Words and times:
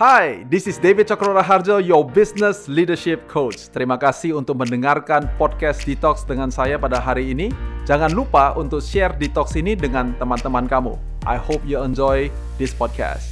Hai, 0.00 0.48
this 0.48 0.64
is 0.64 0.80
David 0.80 1.12
Cokro 1.12 1.36
Harjo, 1.44 1.76
your 1.76 2.08
business 2.08 2.72
leadership 2.72 3.28
coach. 3.28 3.68
Terima 3.68 4.00
kasih 4.00 4.32
untuk 4.32 4.56
mendengarkan 4.56 5.28
podcast 5.36 5.84
Detox 5.84 6.24
dengan 6.24 6.48
saya 6.48 6.80
pada 6.80 6.96
hari 6.96 7.36
ini. 7.36 7.52
Jangan 7.84 8.08
lupa 8.08 8.56
untuk 8.56 8.80
share 8.80 9.12
Detox 9.20 9.60
ini 9.60 9.76
dengan 9.76 10.16
teman-teman 10.16 10.64
kamu. 10.64 10.96
I 11.28 11.36
hope 11.36 11.60
you 11.68 11.84
enjoy 11.84 12.32
this 12.56 12.72
podcast. 12.72 13.28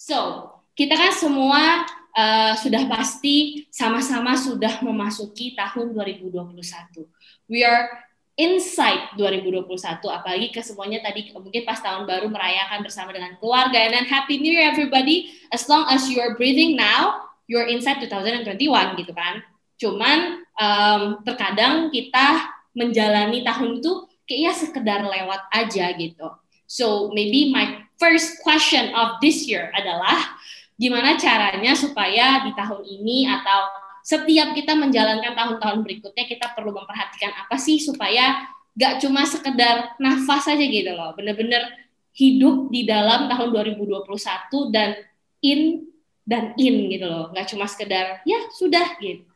So, 0.00 0.48
kita 0.72 0.96
kan 0.96 1.12
semua 1.12 1.84
uh, 2.16 2.56
sudah 2.56 2.88
pasti 2.88 3.68
sama-sama 3.68 4.32
sudah 4.32 4.80
memasuki 4.80 5.52
tahun 5.52 5.92
2021. 5.92 7.04
We 7.52 7.68
are 7.68 8.08
insight 8.40 9.12
2021 9.20 10.00
apalagi 10.08 10.48
ke 10.48 10.64
semuanya 10.64 11.04
tadi 11.04 11.28
mungkin 11.36 11.60
pas 11.68 11.76
tahun 11.84 12.08
baru 12.08 12.32
merayakan 12.32 12.80
bersama 12.80 13.12
dengan 13.12 13.36
keluarga. 13.36 13.76
And 13.76 13.92
then 13.92 14.08
happy 14.08 14.40
new 14.40 14.48
year 14.48 14.72
everybody. 14.72 15.36
As 15.52 15.68
long 15.68 15.84
as 15.92 16.08
you 16.08 16.24
are 16.24 16.40
breathing 16.40 16.72
now 16.72 17.28
your 17.44 17.68
insight 17.68 18.00
2021 18.00 18.56
gitu 18.96 19.12
kan. 19.12 19.44
Cuman 19.76 20.48
um, 20.56 21.20
terkadang 21.20 21.92
kita 21.92 22.48
menjalani 22.72 23.44
tahun 23.44 23.84
itu 23.84 24.08
kayaknya 24.24 24.52
sekedar 24.56 25.00
lewat 25.04 25.44
aja 25.52 25.92
gitu. 26.00 26.32
So 26.64 27.12
maybe 27.12 27.52
my 27.52 27.84
first 28.00 28.40
question 28.40 28.94
of 28.96 29.20
this 29.20 29.44
year 29.44 29.68
adalah 29.76 30.38
gimana 30.80 31.20
caranya 31.20 31.76
supaya 31.76 32.46
di 32.48 32.56
tahun 32.56 32.80
ini 32.88 33.28
atau 33.28 33.60
setiap 34.10 34.58
kita 34.58 34.74
menjalankan 34.74 35.38
tahun-tahun 35.38 35.86
berikutnya 35.86 36.26
kita 36.26 36.50
perlu 36.58 36.74
memperhatikan 36.74 37.30
apa 37.46 37.54
sih 37.54 37.78
supaya 37.78 38.50
gak 38.74 38.98
cuma 38.98 39.22
sekedar 39.22 39.94
nafas 40.02 40.50
saja 40.50 40.64
gitu 40.66 40.90
loh, 40.90 41.14
bener-bener 41.14 41.62
hidup 42.10 42.74
di 42.74 42.90
dalam 42.90 43.30
tahun 43.30 43.54
2021 43.54 44.74
dan 44.74 44.98
in 45.46 45.86
dan 46.26 46.58
in 46.58 46.90
gitu 46.90 47.06
loh, 47.06 47.30
gak 47.30 47.54
cuma 47.54 47.70
sekedar 47.70 48.18
ya 48.26 48.50
sudah 48.50 48.98
gitu. 48.98 49.30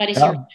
What 0.00 0.08
is 0.08 0.16
yeah. 0.16 0.40
your 0.40 0.48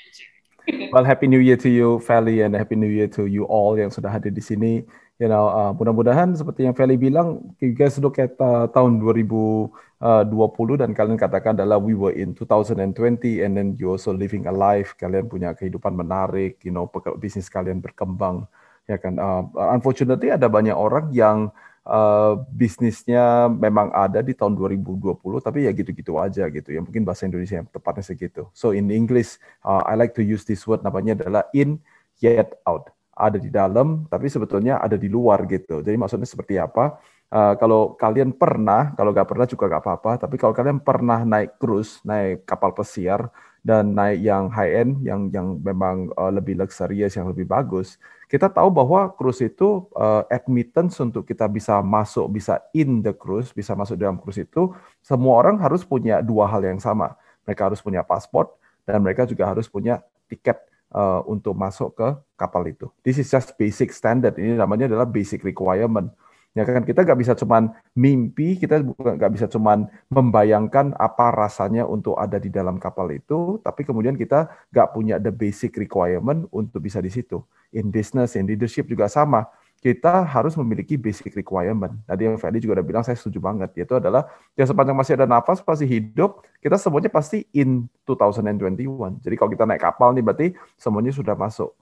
Well, 0.68 1.08
happy 1.08 1.32
New 1.32 1.40
Year 1.40 1.56
to 1.64 1.72
you, 1.72 2.04
Feli, 2.04 2.44
and 2.44 2.52
happy 2.52 2.76
New 2.76 2.92
Year 2.92 3.08
to 3.16 3.24
you 3.24 3.48
all 3.48 3.80
yang 3.80 3.88
sudah 3.88 4.12
hadir 4.12 4.36
di 4.36 4.44
sini 4.44 4.84
you 5.18 5.30
know, 5.30 5.50
uh, 5.50 5.72
mudah-mudahan 5.74 6.38
seperti 6.38 6.70
yang 6.70 6.78
Feli 6.78 6.98
bilang, 6.98 7.54
you 7.58 7.74
guys 7.74 7.98
look 7.98 8.22
at 8.22 8.38
uh, 8.38 8.70
tahun 8.70 9.02
2020 9.02 9.74
uh, 10.02 10.78
dan 10.78 10.94
kalian 10.94 11.18
katakan 11.18 11.58
adalah 11.58 11.82
we 11.82 11.98
were 11.98 12.14
in 12.14 12.38
2020 12.38 13.42
and 13.42 13.52
then 13.58 13.74
you 13.82 13.90
also 13.90 14.14
living 14.14 14.46
a 14.46 14.54
life, 14.54 14.94
kalian 14.94 15.26
punya 15.26 15.58
kehidupan 15.58 15.98
menarik, 15.98 16.62
you 16.62 16.70
know, 16.70 16.86
bisnis 17.18 17.50
kalian 17.50 17.82
berkembang, 17.82 18.46
ya 18.86 19.02
kan. 19.02 19.18
Uh, 19.18 19.50
unfortunately 19.74 20.30
ada 20.30 20.46
banyak 20.46 20.78
orang 20.78 21.10
yang 21.10 21.50
uh, 21.88 22.38
bisnisnya 22.54 23.50
memang 23.50 23.90
ada 23.96 24.20
di 24.20 24.36
tahun 24.36 24.54
2020 24.54 25.18
tapi 25.40 25.66
ya 25.66 25.72
gitu-gitu 25.72 26.20
aja 26.20 26.46
gitu 26.52 26.70
ya 26.70 26.84
mungkin 26.84 27.08
bahasa 27.08 27.26
Indonesia 27.26 27.64
yang 27.64 27.68
tepatnya 27.72 28.04
segitu 28.04 28.46
so 28.52 28.76
in 28.76 28.92
English 28.92 29.40
uh, 29.64 29.82
I 29.88 29.96
like 29.96 30.12
to 30.20 30.24
use 30.24 30.44
this 30.44 30.68
word 30.68 30.84
namanya 30.84 31.24
adalah 31.24 31.44
in 31.56 31.80
yet 32.20 32.60
out 32.68 32.92
ada 33.18 33.42
di 33.42 33.50
dalam, 33.50 34.06
tapi 34.08 34.30
sebetulnya 34.30 34.78
ada 34.78 34.96
di 34.96 35.10
luar 35.10 35.50
gitu. 35.50 35.82
Jadi 35.82 35.98
maksudnya 35.98 36.30
seperti 36.30 36.62
apa? 36.62 37.02
Uh, 37.28 37.60
kalau 37.60 37.98
kalian 38.00 38.32
pernah, 38.32 38.96
kalau 38.96 39.12
nggak 39.12 39.28
pernah 39.28 39.44
juga 39.44 39.68
nggak 39.68 39.84
apa-apa, 39.84 40.12
tapi 40.24 40.40
kalau 40.40 40.56
kalian 40.56 40.80
pernah 40.80 41.28
naik 41.28 41.60
cruise, 41.60 42.00
naik 42.08 42.48
kapal 42.48 42.72
pesiar, 42.72 43.28
dan 43.68 43.92
naik 43.92 44.24
yang 44.24 44.48
high 44.48 44.80
end, 44.80 45.04
yang 45.04 45.28
yang 45.36 45.60
memang 45.60 46.08
uh, 46.16 46.32
lebih 46.32 46.56
luxurious, 46.56 47.20
yang 47.20 47.28
lebih 47.28 47.44
bagus, 47.44 48.00
kita 48.32 48.48
tahu 48.48 48.72
bahwa 48.72 49.12
cruise 49.12 49.44
itu 49.44 49.84
uh, 49.92 50.24
admittance 50.32 50.96
untuk 51.04 51.28
kita 51.28 51.52
bisa 51.52 51.84
masuk, 51.84 52.32
bisa 52.32 52.64
in 52.72 53.04
the 53.04 53.12
cruise, 53.12 53.52
bisa 53.52 53.76
masuk 53.76 54.00
dalam 54.00 54.16
cruise 54.16 54.40
itu, 54.40 54.72
semua 55.04 55.44
orang 55.44 55.60
harus 55.60 55.84
punya 55.84 56.24
dua 56.24 56.48
hal 56.48 56.64
yang 56.64 56.80
sama. 56.80 57.20
Mereka 57.44 57.72
harus 57.72 57.84
punya 57.84 58.08
paspor 58.08 58.56
dan 58.88 59.04
mereka 59.04 59.28
juga 59.28 59.48
harus 59.52 59.68
punya 59.68 60.00
tiket 60.32 60.60
uh, 60.94 61.22
untuk 61.28 61.58
masuk 61.58 61.96
ke 61.98 62.08
kapal 62.40 62.64
itu. 62.68 62.88
This 63.04 63.20
is 63.20 63.28
just 63.28 63.56
basic 63.60 63.92
standard. 63.92 64.38
Ini 64.38 64.56
namanya 64.56 64.88
adalah 64.88 65.08
basic 65.08 65.44
requirement. 65.44 66.12
Ya 66.58 66.66
kan 66.66 66.82
kita 66.82 67.06
nggak 67.06 67.20
bisa 67.22 67.38
cuman 67.38 67.70
mimpi, 67.94 68.58
kita 68.58 68.82
nggak 68.82 69.30
bisa 69.30 69.46
cuman 69.46 69.86
membayangkan 70.10 70.98
apa 70.98 71.30
rasanya 71.30 71.86
untuk 71.86 72.18
ada 72.18 72.42
di 72.42 72.50
dalam 72.50 72.82
kapal 72.82 73.14
itu, 73.14 73.62
tapi 73.62 73.86
kemudian 73.86 74.18
kita 74.18 74.50
nggak 74.74 74.88
punya 74.90 75.22
the 75.22 75.30
basic 75.30 75.78
requirement 75.78 76.50
untuk 76.50 76.82
bisa 76.82 76.98
di 76.98 77.14
situ. 77.14 77.46
In 77.78 77.94
business, 77.94 78.34
in 78.34 78.50
leadership 78.50 78.90
juga 78.90 79.06
sama 79.06 79.46
kita 79.78 80.26
harus 80.26 80.58
memiliki 80.58 80.98
basic 80.98 81.38
requirement. 81.38 81.94
Tadi 82.10 82.26
yang 82.26 82.42
Feli 82.42 82.58
juga 82.58 82.82
udah 82.82 82.86
bilang, 82.86 83.04
saya 83.06 83.14
setuju 83.14 83.38
banget. 83.38 83.78
Yaitu 83.78 83.94
adalah, 83.94 84.26
ya 84.58 84.66
sepanjang 84.66 84.98
masih 84.98 85.14
ada 85.14 85.30
nafas, 85.30 85.62
pasti 85.62 85.86
hidup, 85.86 86.42
kita 86.58 86.82
semuanya 86.82 87.14
pasti 87.14 87.46
in 87.54 87.86
2021. 88.10 89.22
Jadi 89.22 89.36
kalau 89.38 89.50
kita 89.54 89.64
naik 89.70 89.82
kapal 89.86 90.18
nih, 90.18 90.26
berarti 90.26 90.48
semuanya 90.76 91.14
sudah 91.14 91.38
masuk. 91.38 91.78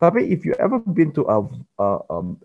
Tapi 0.00 0.32
if 0.32 0.48
you 0.48 0.56
ever 0.56 0.80
been 0.80 1.12
to 1.12 1.28
a, 1.28 1.44
a, 1.76 1.86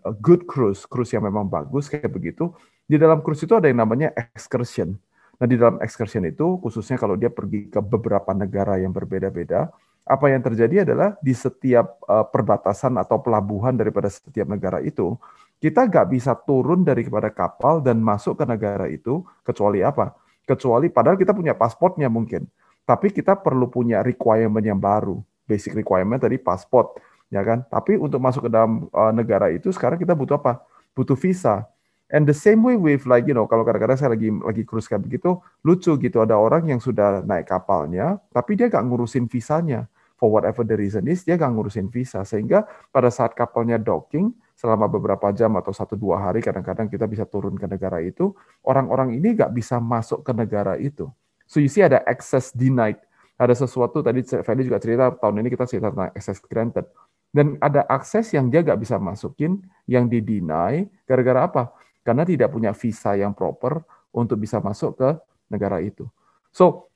a 0.04 0.12
good 0.20 0.44
cruise, 0.44 0.84
cruise 0.84 1.14
yang 1.16 1.24
memang 1.24 1.48
bagus 1.48 1.88
kayak 1.88 2.12
begitu, 2.12 2.52
di 2.84 3.00
dalam 3.00 3.24
cruise 3.24 3.40
itu 3.40 3.56
ada 3.56 3.70
yang 3.70 3.80
namanya 3.80 4.12
excursion. 4.12 4.92
Nah 5.40 5.46
di 5.48 5.56
dalam 5.56 5.80
excursion 5.80 6.28
itu, 6.28 6.60
khususnya 6.60 7.00
kalau 7.00 7.16
dia 7.16 7.32
pergi 7.32 7.72
ke 7.72 7.80
beberapa 7.80 8.36
negara 8.36 8.76
yang 8.76 8.92
berbeda-beda, 8.92 9.72
apa 10.06 10.30
yang 10.30 10.38
terjadi 10.38 10.86
adalah 10.86 11.18
di 11.18 11.34
setiap 11.34 11.98
uh, 12.06 12.22
perbatasan 12.22 12.94
atau 12.94 13.18
pelabuhan 13.18 13.74
daripada 13.74 14.06
setiap 14.06 14.46
negara 14.46 14.78
itu, 14.78 15.18
kita 15.58 15.90
nggak 15.90 16.14
bisa 16.14 16.38
turun 16.46 16.86
dari 16.86 17.02
kepada 17.02 17.26
kapal 17.34 17.82
dan 17.82 17.98
masuk 17.98 18.38
ke 18.38 18.44
negara 18.46 18.86
itu 18.86 19.26
kecuali 19.42 19.82
apa? 19.82 20.14
Kecuali 20.46 20.86
padahal 20.94 21.18
kita 21.18 21.34
punya 21.34 21.58
pasportnya 21.58 22.06
mungkin, 22.06 22.46
tapi 22.86 23.10
kita 23.10 23.34
perlu 23.34 23.66
punya 23.66 23.98
requirement 24.06 24.62
yang 24.62 24.78
baru, 24.78 25.18
basic 25.42 25.74
requirement 25.74 26.22
tadi 26.22 26.38
pasport, 26.38 27.02
ya 27.34 27.42
kan? 27.42 27.66
Tapi 27.66 27.98
untuk 27.98 28.22
masuk 28.22 28.46
ke 28.46 28.50
dalam 28.54 28.86
uh, 28.94 29.10
negara 29.10 29.50
itu 29.50 29.74
sekarang 29.74 29.98
kita 29.98 30.14
butuh 30.14 30.38
apa? 30.38 30.62
Butuh 30.94 31.18
visa. 31.18 31.66
And 32.06 32.22
the 32.22 32.36
same 32.38 32.62
way 32.62 32.78
with 32.78 33.02
like 33.10 33.26
you 33.26 33.34
know 33.34 33.50
kalau 33.50 33.66
kadang-kadang 33.66 33.98
saya 33.98 34.14
lagi 34.14 34.30
lagi 34.30 34.62
cruise 34.62 34.86
kayak 34.86 35.02
begitu 35.02 35.42
lucu 35.66 35.98
gitu 35.98 36.22
ada 36.22 36.38
orang 36.38 36.70
yang 36.70 36.78
sudah 36.78 37.26
naik 37.26 37.50
kapalnya 37.50 38.22
tapi 38.30 38.54
dia 38.54 38.70
nggak 38.70 38.86
ngurusin 38.86 39.26
visanya 39.26 39.90
for 40.16 40.32
whatever 40.32 40.64
the 40.64 40.76
reason 40.76 41.04
is, 41.06 41.22
dia 41.22 41.36
nggak 41.36 41.52
ngurusin 41.52 41.92
visa. 41.92 42.24
Sehingga 42.24 42.64
pada 42.88 43.12
saat 43.12 43.36
kapalnya 43.36 43.76
docking, 43.76 44.32
selama 44.56 44.88
beberapa 44.88 45.28
jam 45.36 45.52
atau 45.60 45.70
satu 45.70 45.94
dua 45.94 46.18
hari, 46.18 46.40
kadang-kadang 46.40 46.88
kita 46.88 47.04
bisa 47.04 47.28
turun 47.28 47.54
ke 47.60 47.68
negara 47.68 48.00
itu, 48.00 48.32
orang-orang 48.64 49.12
ini 49.14 49.36
nggak 49.36 49.52
bisa 49.52 49.76
masuk 49.76 50.24
ke 50.24 50.32
negara 50.32 50.80
itu. 50.80 51.12
So 51.46 51.60
you 51.62 51.70
see 51.70 51.84
ada 51.84 52.02
access 52.08 52.50
denied. 52.50 52.98
Ada 53.36 53.68
sesuatu, 53.68 54.00
tadi 54.00 54.24
Feli 54.24 54.64
juga 54.64 54.80
cerita, 54.80 55.12
tahun 55.12 55.44
ini 55.44 55.52
kita 55.52 55.68
cerita 55.68 55.92
tentang 55.92 56.08
access 56.16 56.40
granted. 56.40 56.88
Dan 57.28 57.60
ada 57.60 57.84
akses 57.84 58.32
yang 58.32 58.48
dia 58.48 58.64
nggak 58.64 58.80
bisa 58.80 58.96
masukin, 58.96 59.60
yang 59.84 60.08
di 60.08 60.24
deny, 60.24 60.88
gara-gara 61.04 61.44
apa? 61.44 61.76
Karena 62.00 62.24
tidak 62.24 62.48
punya 62.48 62.72
visa 62.72 63.12
yang 63.12 63.36
proper 63.36 63.84
untuk 64.08 64.40
bisa 64.40 64.56
masuk 64.64 64.96
ke 64.96 65.08
negara 65.52 65.84
itu. 65.84 66.08
So, 66.48 66.88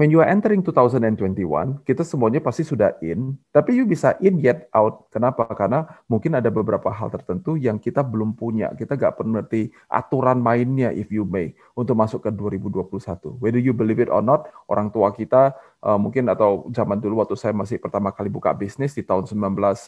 when 0.00 0.08
you 0.08 0.24
are 0.24 0.30
entering 0.32 0.64
2021, 0.64 1.84
kita 1.84 2.00
semuanya 2.08 2.40
pasti 2.40 2.64
sudah 2.64 2.96
in, 3.04 3.36
tapi 3.52 3.76
you 3.76 3.84
bisa 3.84 4.16
in 4.24 4.40
yet 4.40 4.72
out. 4.72 5.12
Kenapa? 5.12 5.44
Karena 5.52 5.84
mungkin 6.08 6.32
ada 6.40 6.48
beberapa 6.48 6.88
hal 6.88 7.12
tertentu 7.12 7.60
yang 7.60 7.76
kita 7.76 8.00
belum 8.00 8.32
punya. 8.32 8.72
Kita 8.72 8.96
nggak 8.96 9.20
pernah 9.20 9.44
ngerti 9.44 9.68
aturan 9.92 10.40
mainnya, 10.40 10.88
if 10.88 11.12
you 11.12 11.28
may, 11.28 11.52
untuk 11.76 12.00
masuk 12.00 12.24
ke 12.24 12.32
2021. 12.32 13.36
Whether 13.44 13.60
you 13.60 13.76
believe 13.76 14.00
it 14.00 14.08
or 14.08 14.24
not, 14.24 14.48
orang 14.72 14.88
tua 14.88 15.12
kita 15.12 15.52
uh, 15.84 16.00
mungkin 16.00 16.32
atau 16.32 16.72
zaman 16.72 16.96
dulu 16.96 17.20
waktu 17.20 17.36
saya 17.36 17.52
masih 17.52 17.76
pertama 17.76 18.08
kali 18.08 18.32
buka 18.32 18.56
bisnis 18.56 18.96
di 18.96 19.04
tahun 19.04 19.28
1998-99, 19.28 19.84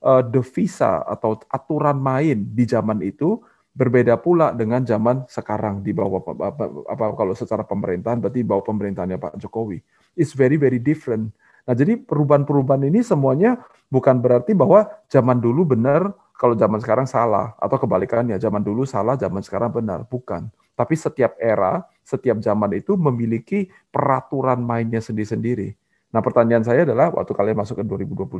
uh, 0.00 0.24
the 0.24 0.40
visa 0.40 1.04
atau 1.04 1.36
aturan 1.52 2.00
main 2.00 2.40
di 2.56 2.64
zaman 2.64 3.04
itu 3.04 3.44
berbeda 3.74 4.14
pula 4.22 4.54
dengan 4.54 4.86
zaman 4.86 5.26
sekarang 5.26 5.82
di 5.82 5.90
bawah 5.90 6.22
apa, 6.46 6.64
apa 6.86 7.04
kalau 7.18 7.34
secara 7.34 7.66
pemerintahan 7.66 8.22
berarti 8.22 8.46
bawah 8.46 8.62
pemerintahannya 8.62 9.18
Pak 9.18 9.34
Jokowi. 9.42 9.82
It's 10.14 10.30
very 10.32 10.54
very 10.54 10.78
different. 10.78 11.34
Nah, 11.66 11.74
jadi 11.74 11.98
perubahan-perubahan 11.98 12.86
ini 12.86 13.02
semuanya 13.02 13.58
bukan 13.90 14.22
berarti 14.22 14.54
bahwa 14.54 14.86
zaman 15.10 15.42
dulu 15.42 15.74
benar 15.74 16.14
kalau 16.38 16.54
zaman 16.54 16.78
sekarang 16.78 17.06
salah 17.10 17.58
atau 17.58 17.76
kebalikannya 17.78 18.38
zaman 18.38 18.62
dulu 18.62 18.86
salah 18.86 19.18
zaman 19.18 19.42
sekarang 19.42 19.74
benar, 19.74 20.06
bukan. 20.06 20.46
Tapi 20.74 20.94
setiap 20.98 21.38
era, 21.38 21.86
setiap 22.02 22.38
zaman 22.42 22.78
itu 22.78 22.98
memiliki 22.98 23.70
peraturan 23.94 24.58
mainnya 24.58 24.98
sendiri-sendiri. 24.98 25.74
Nah, 26.14 26.22
pertanyaan 26.22 26.62
saya 26.62 26.86
adalah 26.86 27.10
waktu 27.10 27.34
kalian 27.34 27.58
masuk 27.58 27.82
ke 27.82 27.84
2021, 28.06 28.38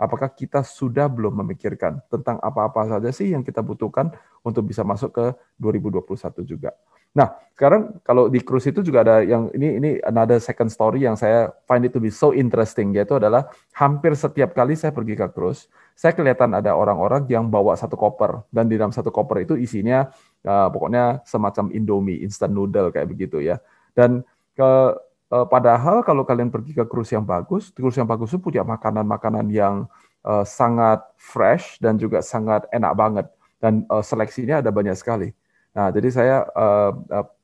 apakah 0.00 0.32
kita 0.32 0.64
sudah 0.64 1.04
belum 1.04 1.44
memikirkan 1.44 2.00
tentang 2.08 2.40
apa-apa 2.40 2.96
saja 2.96 3.12
sih 3.12 3.36
yang 3.36 3.44
kita 3.44 3.60
butuhkan 3.60 4.08
untuk 4.40 4.64
bisa 4.64 4.80
masuk 4.88 5.12
ke 5.12 5.26
2021 5.60 6.40
juga? 6.48 6.72
Nah, 7.12 7.28
sekarang 7.52 8.00
kalau 8.02 8.32
di 8.32 8.40
cruise 8.40 8.72
itu 8.72 8.80
juga 8.80 9.04
ada 9.04 9.20
yang 9.20 9.52
ini 9.52 9.78
ini 9.78 9.90
another 10.02 10.40
second 10.40 10.72
story 10.72 11.04
yang 11.04 11.14
saya 11.14 11.52
find 11.68 11.84
it 11.84 11.92
to 11.92 12.00
be 12.00 12.08
so 12.08 12.32
interesting 12.32 12.90
yaitu 12.96 13.20
adalah 13.20 13.52
hampir 13.76 14.16
setiap 14.16 14.56
kali 14.56 14.72
saya 14.74 14.90
pergi 14.90 15.14
ke 15.14 15.28
cruise, 15.30 15.68
saya 15.92 16.16
kelihatan 16.16 16.56
ada 16.56 16.72
orang-orang 16.72 17.28
yang 17.28 17.52
bawa 17.52 17.76
satu 17.76 18.00
koper 18.00 18.48
dan 18.48 18.66
di 18.66 18.80
dalam 18.80 18.90
satu 18.90 19.12
koper 19.12 19.44
itu 19.44 19.54
isinya 19.60 20.08
uh, 20.48 20.72
pokoknya 20.72 21.20
semacam 21.28 21.68
Indomie, 21.70 22.24
instant 22.24 22.50
noodle 22.50 22.88
kayak 22.90 23.06
begitu 23.12 23.44
ya. 23.44 23.60
Dan 23.92 24.26
ke 24.56 24.64
uh, 24.64 24.98
padahal 25.42 26.06
kalau 26.06 26.22
kalian 26.22 26.54
pergi 26.54 26.78
ke 26.78 26.86
cruise 26.86 27.10
yang 27.10 27.26
bagus, 27.26 27.74
cruise 27.74 27.98
yang 27.98 28.06
bagus 28.06 28.30
itu 28.30 28.38
punya 28.38 28.62
makanan-makanan 28.62 29.50
yang 29.50 29.90
uh, 30.22 30.46
sangat 30.46 31.02
fresh 31.18 31.82
dan 31.82 31.98
juga 31.98 32.22
sangat 32.22 32.70
enak 32.70 32.92
banget 32.94 33.26
dan 33.58 33.82
uh, 33.90 34.04
seleksinya 34.04 34.62
ada 34.62 34.70
banyak 34.70 34.94
sekali. 34.94 35.34
Nah, 35.74 35.90
jadi 35.90 36.08
saya 36.14 36.36
uh, 36.54 36.94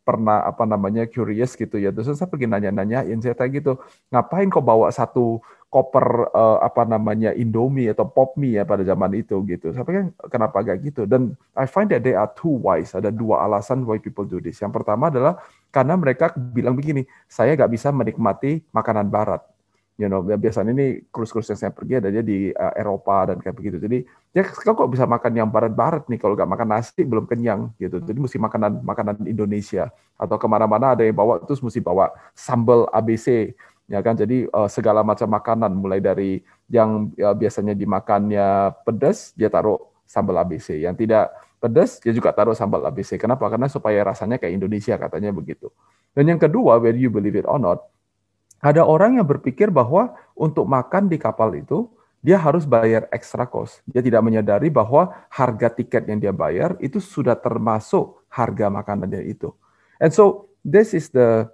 pernah 0.03 0.43
apa 0.43 0.65
namanya 0.65 1.07
curious 1.07 1.55
gitu 1.55 1.77
ya. 1.77 1.95
Terus 1.95 2.17
saya 2.17 2.27
pergi 2.27 2.49
nanya-nanyain 2.49 3.19
saya 3.23 3.37
tanya 3.37 3.51
gitu, 3.61 3.73
ngapain 4.11 4.49
kau 4.49 4.65
bawa 4.65 4.89
satu 4.91 5.39
koper 5.71 6.35
uh, 6.35 6.59
apa 6.67 6.83
namanya 6.83 7.31
Indomie 7.31 7.87
atau 7.95 8.03
pop 8.03 8.35
mie 8.35 8.59
ya 8.59 8.67
pada 8.67 8.83
zaman 8.83 9.15
itu 9.15 9.39
gitu. 9.47 9.71
Saya 9.71 9.87
pikir 9.87 10.11
kenapa 10.27 10.67
gak 10.67 10.83
gitu? 10.83 11.07
Dan 11.07 11.39
I 11.55 11.71
find 11.71 11.87
that 11.95 12.03
they 12.03 12.19
are 12.19 12.27
two 12.35 12.59
wise. 12.59 12.91
Ada 12.91 13.15
dua 13.15 13.47
alasan 13.47 13.87
why 13.87 14.03
people 14.03 14.27
do 14.27 14.43
this. 14.43 14.59
Yang 14.59 14.83
pertama 14.83 15.15
adalah 15.15 15.39
karena 15.71 15.95
mereka 15.95 16.35
bilang 16.35 16.75
begini, 16.75 17.07
saya 17.31 17.55
gak 17.55 17.71
bisa 17.71 17.95
menikmati 17.95 18.67
makanan 18.75 19.07
barat 19.07 19.47
you 20.01 20.09
know 20.09 20.25
biasanya 20.25 20.73
ini 20.73 21.05
cruise-cruise 21.13 21.53
yang 21.53 21.61
saya 21.61 21.73
pergi 21.77 22.01
ada 22.01 22.09
di 22.09 22.49
uh, 22.57 22.73
Eropa 22.73 23.29
dan 23.29 23.37
kayak 23.37 23.53
begitu. 23.53 23.77
Jadi 23.77 24.09
ya 24.33 24.49
kau 24.49 24.73
kok 24.73 24.89
bisa 24.89 25.05
makan 25.05 25.37
yang 25.37 25.49
barat-barat 25.53 26.09
nih 26.09 26.17
kalau 26.17 26.33
nggak 26.33 26.49
makan 26.49 26.69
nasi 26.73 27.05
belum 27.05 27.29
kenyang 27.29 27.69
gitu. 27.77 28.01
Jadi 28.01 28.17
mesti 28.17 28.41
makanan 28.41 28.81
makanan 28.81 29.29
Indonesia. 29.29 29.93
Atau 30.17 30.41
ke 30.41 30.49
mana-mana 30.49 30.97
ada 30.97 31.05
yang 31.05 31.13
bawa 31.13 31.45
terus 31.45 31.61
mesti 31.61 31.85
bawa 31.85 32.09
sambal 32.33 32.89
ABC 32.97 33.53
ya 33.93 34.01
kan? 34.01 34.17
Jadi 34.17 34.49
uh, 34.49 34.73
segala 34.73 35.05
macam 35.05 35.29
makanan 35.29 35.69
mulai 35.77 36.01
dari 36.01 36.41
yang 36.73 37.13
ya, 37.21 37.37
biasanya 37.37 37.77
dimakannya 37.77 38.73
pedas 38.89 39.37
dia 39.37 39.53
taruh 39.53 39.77
sambal 40.09 40.41
ABC 40.41 40.81
yang 40.81 40.97
tidak 40.97 41.29
pedas 41.61 42.01
dia 42.01 42.17
juga 42.17 42.33
taruh 42.33 42.57
sambal 42.57 42.81
ABC 42.89 43.21
kenapa? 43.21 43.45
Karena 43.53 43.69
supaya 43.69 44.01
rasanya 44.01 44.41
kayak 44.41 44.57
Indonesia 44.57 44.97
katanya 44.97 45.29
begitu. 45.29 45.69
Dan 46.17 46.25
yang 46.33 46.41
kedua 46.41 46.81
whether 46.81 46.97
you 46.97 47.13
believe 47.13 47.37
it 47.37 47.45
or 47.45 47.61
not 47.61 47.85
ada 48.61 48.85
orang 48.85 49.17
yang 49.17 49.27
berpikir 49.27 49.73
bahwa 49.73 50.13
untuk 50.37 50.69
makan 50.69 51.09
di 51.09 51.17
kapal 51.17 51.57
itu 51.57 51.89
dia 52.21 52.37
harus 52.37 52.69
bayar 52.69 53.09
extra 53.09 53.49
cost. 53.49 53.81
Dia 53.89 54.05
tidak 54.05 54.21
menyadari 54.21 54.69
bahwa 54.69 55.09
harga 55.33 55.73
tiket 55.73 56.05
yang 56.05 56.21
dia 56.21 56.33
bayar 56.37 56.77
itu 56.77 57.01
sudah 57.01 57.33
termasuk 57.33 58.21
harga 58.29 58.69
makanannya 58.69 59.25
itu. 59.25 59.49
And 59.97 60.13
so 60.13 60.53
this 60.61 60.93
is 60.93 61.09
the 61.09 61.49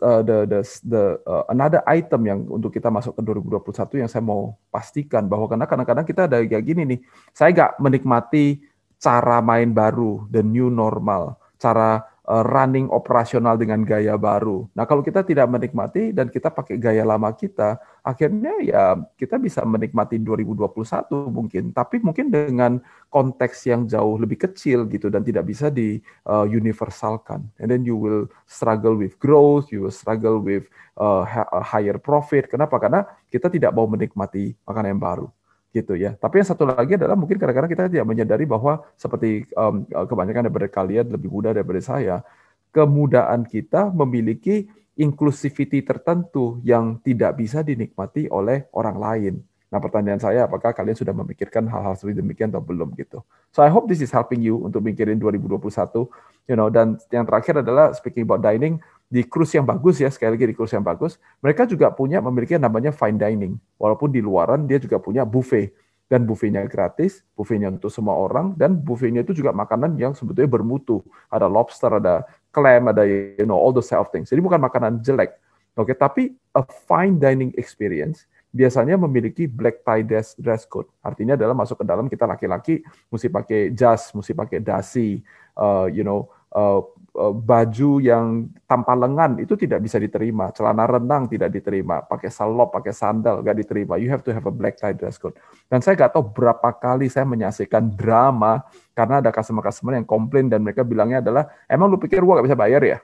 uh, 0.00 0.22
the 0.24 0.48
the, 0.48 0.60
the 0.88 1.04
uh, 1.28 1.44
another 1.52 1.84
item 1.84 2.24
yang 2.24 2.40
untuk 2.48 2.72
kita 2.72 2.88
masuk 2.88 3.20
ke 3.20 3.20
2021 3.20 4.00
yang 4.00 4.10
saya 4.10 4.24
mau 4.24 4.56
pastikan 4.72 5.28
bahwa 5.28 5.44
karena 5.44 5.68
kadang-kadang 5.68 6.06
kita 6.08 6.24
ada 6.24 6.40
kayak 6.40 6.64
gini 6.64 6.82
nih, 6.96 7.00
saya 7.36 7.52
nggak 7.52 7.72
menikmati 7.76 8.64
cara 8.96 9.44
main 9.44 9.76
baru, 9.76 10.24
the 10.32 10.40
new 10.40 10.72
normal, 10.72 11.36
cara 11.60 12.07
running 12.28 12.92
operasional 12.92 13.56
dengan 13.56 13.80
gaya 13.88 14.20
baru. 14.20 14.68
Nah, 14.76 14.84
kalau 14.84 15.00
kita 15.00 15.24
tidak 15.24 15.48
menikmati 15.48 16.12
dan 16.12 16.28
kita 16.28 16.52
pakai 16.52 16.76
gaya 16.76 17.00
lama 17.00 17.32
kita, 17.32 17.80
akhirnya 18.04 18.52
ya 18.60 19.00
kita 19.16 19.40
bisa 19.40 19.64
menikmati 19.64 20.20
2021 20.20 21.08
mungkin, 21.32 21.72
tapi 21.72 22.04
mungkin 22.04 22.28
dengan 22.28 22.84
konteks 23.08 23.64
yang 23.72 23.88
jauh 23.88 24.20
lebih 24.20 24.44
kecil 24.44 24.84
gitu 24.92 25.08
dan 25.08 25.24
tidak 25.24 25.48
bisa 25.48 25.72
di 25.72 26.04
uh, 26.28 26.44
universalkan. 26.44 27.48
And 27.56 27.72
then 27.72 27.88
you 27.88 27.96
will 27.96 28.28
struggle 28.44 29.00
with 29.00 29.16
growth, 29.16 29.72
you 29.72 29.88
will 29.88 29.96
struggle 29.96 30.44
with 30.44 30.68
uh, 31.00 31.24
higher 31.64 31.96
profit. 31.96 32.52
Kenapa? 32.52 32.76
Karena 32.76 33.08
kita 33.32 33.48
tidak 33.48 33.72
mau 33.72 33.88
menikmati 33.88 34.52
makanan 34.68 34.92
yang 34.92 35.00
baru 35.00 35.37
gitu 35.72 35.94
ya. 35.94 36.16
Tapi 36.16 36.40
yang 36.40 36.48
satu 36.48 36.64
lagi 36.64 36.96
adalah 36.96 37.14
mungkin 37.14 37.36
kadang-kadang 37.36 37.70
kita 37.70 37.82
tidak 37.92 38.06
menyadari 38.08 38.44
bahwa 38.48 38.84
seperti 38.96 39.44
um, 39.52 39.84
kebanyakan 39.84 40.48
daripada 40.48 40.68
kalian 40.68 41.06
lebih 41.12 41.28
muda 41.28 41.52
daripada 41.52 41.80
saya, 41.84 42.24
kemudahan 42.72 43.44
kita 43.44 43.92
memiliki 43.92 44.68
inclusivity 44.98 45.84
tertentu 45.86 46.58
yang 46.66 46.98
tidak 47.04 47.38
bisa 47.38 47.62
dinikmati 47.62 48.26
oleh 48.28 48.66
orang 48.74 48.96
lain. 48.98 49.34
Nah, 49.68 49.84
pertanyaan 49.84 50.16
saya 50.16 50.48
apakah 50.48 50.72
kalian 50.72 50.96
sudah 50.96 51.12
memikirkan 51.12 51.68
hal-hal 51.68 51.92
seperti 51.92 52.24
demikian 52.24 52.48
atau 52.48 52.64
belum 52.64 52.96
gitu. 52.96 53.20
So 53.52 53.60
I 53.60 53.68
hope 53.68 53.84
this 53.84 54.00
is 54.00 54.08
helping 54.08 54.40
you 54.40 54.56
untuk 54.64 54.80
mikirin 54.80 55.20
2021, 55.20 56.08
you 56.48 56.56
know, 56.56 56.72
dan 56.72 56.96
yang 57.12 57.28
terakhir 57.28 57.60
adalah 57.60 57.92
speaking 57.92 58.24
about 58.24 58.40
dining, 58.40 58.80
di 59.08 59.24
cruise 59.24 59.56
yang 59.56 59.64
bagus 59.64 60.04
ya 60.04 60.12
sekali 60.12 60.36
lagi 60.36 60.52
di 60.52 60.54
cruise 60.54 60.76
yang 60.76 60.84
bagus 60.84 61.16
mereka 61.40 61.64
juga 61.64 61.88
punya 61.88 62.20
memiliki 62.20 62.60
namanya 62.60 62.92
fine 62.92 63.16
dining. 63.16 63.56
Walaupun 63.80 64.12
di 64.12 64.20
luaran 64.20 64.68
dia 64.68 64.76
juga 64.76 65.00
punya 65.00 65.24
buffet. 65.24 65.72
Dan 66.08 66.24
buffetnya 66.24 66.64
gratis 66.64 67.20
buffetnya 67.36 67.68
untuk 67.68 67.92
semua 67.92 68.16
orang 68.16 68.56
dan 68.56 68.72
buffetnya 68.80 69.20
itu 69.20 69.36
juga 69.36 69.52
makanan 69.52 69.92
yang 70.00 70.16
sebetulnya 70.16 70.48
bermutu. 70.48 71.04
Ada 71.28 71.44
lobster 71.44 72.00
ada 72.00 72.24
clam 72.48 72.88
ada 72.88 73.04
you 73.04 73.44
know 73.44 73.60
all 73.60 73.76
those 73.76 73.92
of 73.92 74.08
things. 74.08 74.32
Jadi 74.32 74.40
bukan 74.40 74.56
makanan 74.56 75.04
jelek. 75.04 75.36
Oke 75.76 75.92
okay? 75.92 75.96
tapi 75.96 76.22
a 76.56 76.64
fine 76.64 77.20
dining 77.20 77.52
experience 77.60 78.24
biasanya 78.48 78.96
memiliki 78.96 79.44
black 79.44 79.84
tie 79.84 80.00
dress, 80.00 80.32
dress 80.40 80.64
code. 80.64 80.88
Artinya 81.04 81.36
adalah 81.36 81.52
masuk 81.52 81.80
ke 81.80 81.84
dalam 81.84 82.08
kita 82.08 82.24
laki-laki 82.24 82.80
mesti 83.12 83.28
pakai 83.28 83.60
jas 83.76 84.08
mesti 84.16 84.32
pakai 84.32 84.64
dasi 84.64 85.20
uh, 85.60 85.92
you 85.92 86.00
know 86.00 86.32
baju 87.18 87.98
yang 87.98 88.46
tanpa 88.68 88.94
lengan 88.94 89.42
itu 89.42 89.58
tidak 89.58 89.82
bisa 89.82 89.98
diterima, 89.98 90.54
celana 90.54 90.86
renang 90.86 91.26
tidak 91.26 91.50
diterima, 91.50 92.06
pakai 92.06 92.30
salop, 92.30 92.70
pakai 92.70 92.94
sandal 92.94 93.42
nggak 93.42 93.58
diterima. 93.66 93.98
You 93.98 94.06
have 94.14 94.22
to 94.22 94.30
have 94.30 94.46
a 94.46 94.54
black 94.54 94.78
tie 94.78 94.94
dress 94.94 95.18
code. 95.18 95.34
Dan 95.66 95.82
saya 95.82 95.98
nggak 95.98 96.14
tahu 96.14 96.30
berapa 96.30 96.68
kali 96.78 97.10
saya 97.10 97.26
menyaksikan 97.26 97.90
drama 97.90 98.62
karena 98.94 99.18
ada 99.18 99.34
customer-customer 99.34 99.98
yang 99.98 100.06
komplain 100.06 100.46
dan 100.46 100.62
mereka 100.62 100.86
bilangnya 100.86 101.18
adalah 101.18 101.50
emang 101.66 101.90
lu 101.90 101.98
pikir 101.98 102.22
gua 102.22 102.38
nggak 102.38 102.54
bisa 102.54 102.58
bayar 102.58 102.82
ya? 102.86 102.98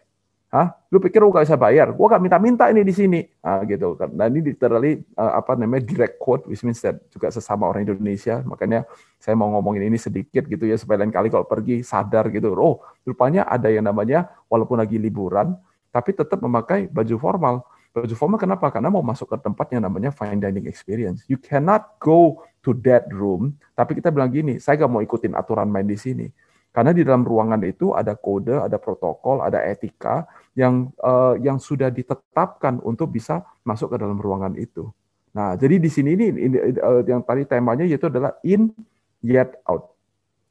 Hah? 0.54 0.70
Lu 0.86 1.02
pikir 1.02 1.18
lu 1.18 1.34
gak 1.34 1.50
bisa 1.50 1.58
bayar? 1.58 1.90
Gua 1.90 2.06
gak 2.14 2.22
minta-minta 2.22 2.70
ini 2.70 2.86
di 2.86 2.94
sini. 2.94 3.26
Ah, 3.42 3.66
gitu 3.66 3.98
kan. 3.98 4.06
Nah, 4.14 4.30
ini 4.30 4.54
literally 4.54 5.02
uh, 5.18 5.34
apa 5.34 5.58
namanya 5.58 5.82
direct 5.82 6.22
quote, 6.22 6.46
which 6.46 6.62
means 6.62 6.78
that 6.78 7.02
juga 7.10 7.34
sesama 7.34 7.66
orang 7.66 7.90
Indonesia. 7.90 8.38
Makanya 8.46 8.86
saya 9.18 9.34
mau 9.34 9.50
ngomongin 9.50 9.90
ini 9.90 9.98
sedikit 9.98 10.46
gitu 10.46 10.62
ya 10.70 10.78
supaya 10.78 11.02
lain 11.02 11.10
kali 11.10 11.26
kalau 11.26 11.42
pergi 11.42 11.82
sadar 11.82 12.30
gitu. 12.30 12.54
Oh, 12.54 12.86
rupanya 13.02 13.50
ada 13.50 13.66
yang 13.66 13.82
namanya 13.82 14.30
walaupun 14.46 14.78
lagi 14.78 14.94
liburan, 14.94 15.58
tapi 15.90 16.14
tetap 16.14 16.38
memakai 16.38 16.86
baju 16.86 17.18
formal. 17.18 17.66
Baju 17.90 18.14
formal 18.14 18.38
kenapa? 18.38 18.70
Karena 18.70 18.94
mau 18.94 19.02
masuk 19.02 19.34
ke 19.34 19.38
tempat 19.42 19.74
yang 19.74 19.82
namanya 19.90 20.14
fine 20.14 20.38
dining 20.38 20.70
experience. 20.70 21.26
You 21.26 21.42
cannot 21.42 21.98
go 21.98 22.46
to 22.62 22.78
that 22.86 23.10
room, 23.10 23.58
tapi 23.74 23.98
kita 23.98 24.14
bilang 24.14 24.30
gini, 24.30 24.62
saya 24.62 24.78
gak 24.78 24.90
mau 24.90 25.02
ikutin 25.02 25.34
aturan 25.34 25.66
main 25.66 25.86
di 25.86 25.98
sini. 25.98 26.30
Karena 26.74 26.90
di 26.90 27.06
dalam 27.06 27.22
ruangan 27.22 27.62
itu 27.62 27.94
ada 27.94 28.18
kode, 28.18 28.58
ada 28.58 28.82
protokol, 28.82 29.46
ada 29.46 29.62
etika 29.62 30.26
yang 30.54 30.90
uh, 31.02 31.34
yang 31.42 31.58
sudah 31.58 31.90
ditetapkan 31.90 32.78
untuk 32.82 33.10
bisa 33.10 33.42
masuk 33.66 33.94
ke 33.94 33.96
dalam 33.98 34.18
ruangan 34.18 34.54
itu. 34.54 34.90
Nah, 35.34 35.58
jadi 35.58 35.82
di 35.82 35.90
sini 35.90 36.14
ini, 36.14 36.26
ini 36.30 36.56
uh, 36.78 37.02
yang 37.02 37.26
tadi 37.26 37.42
temanya 37.42 37.82
yaitu 37.82 38.06
adalah 38.06 38.38
in 38.46 38.70
yet 39.18 39.58
out. 39.66 39.90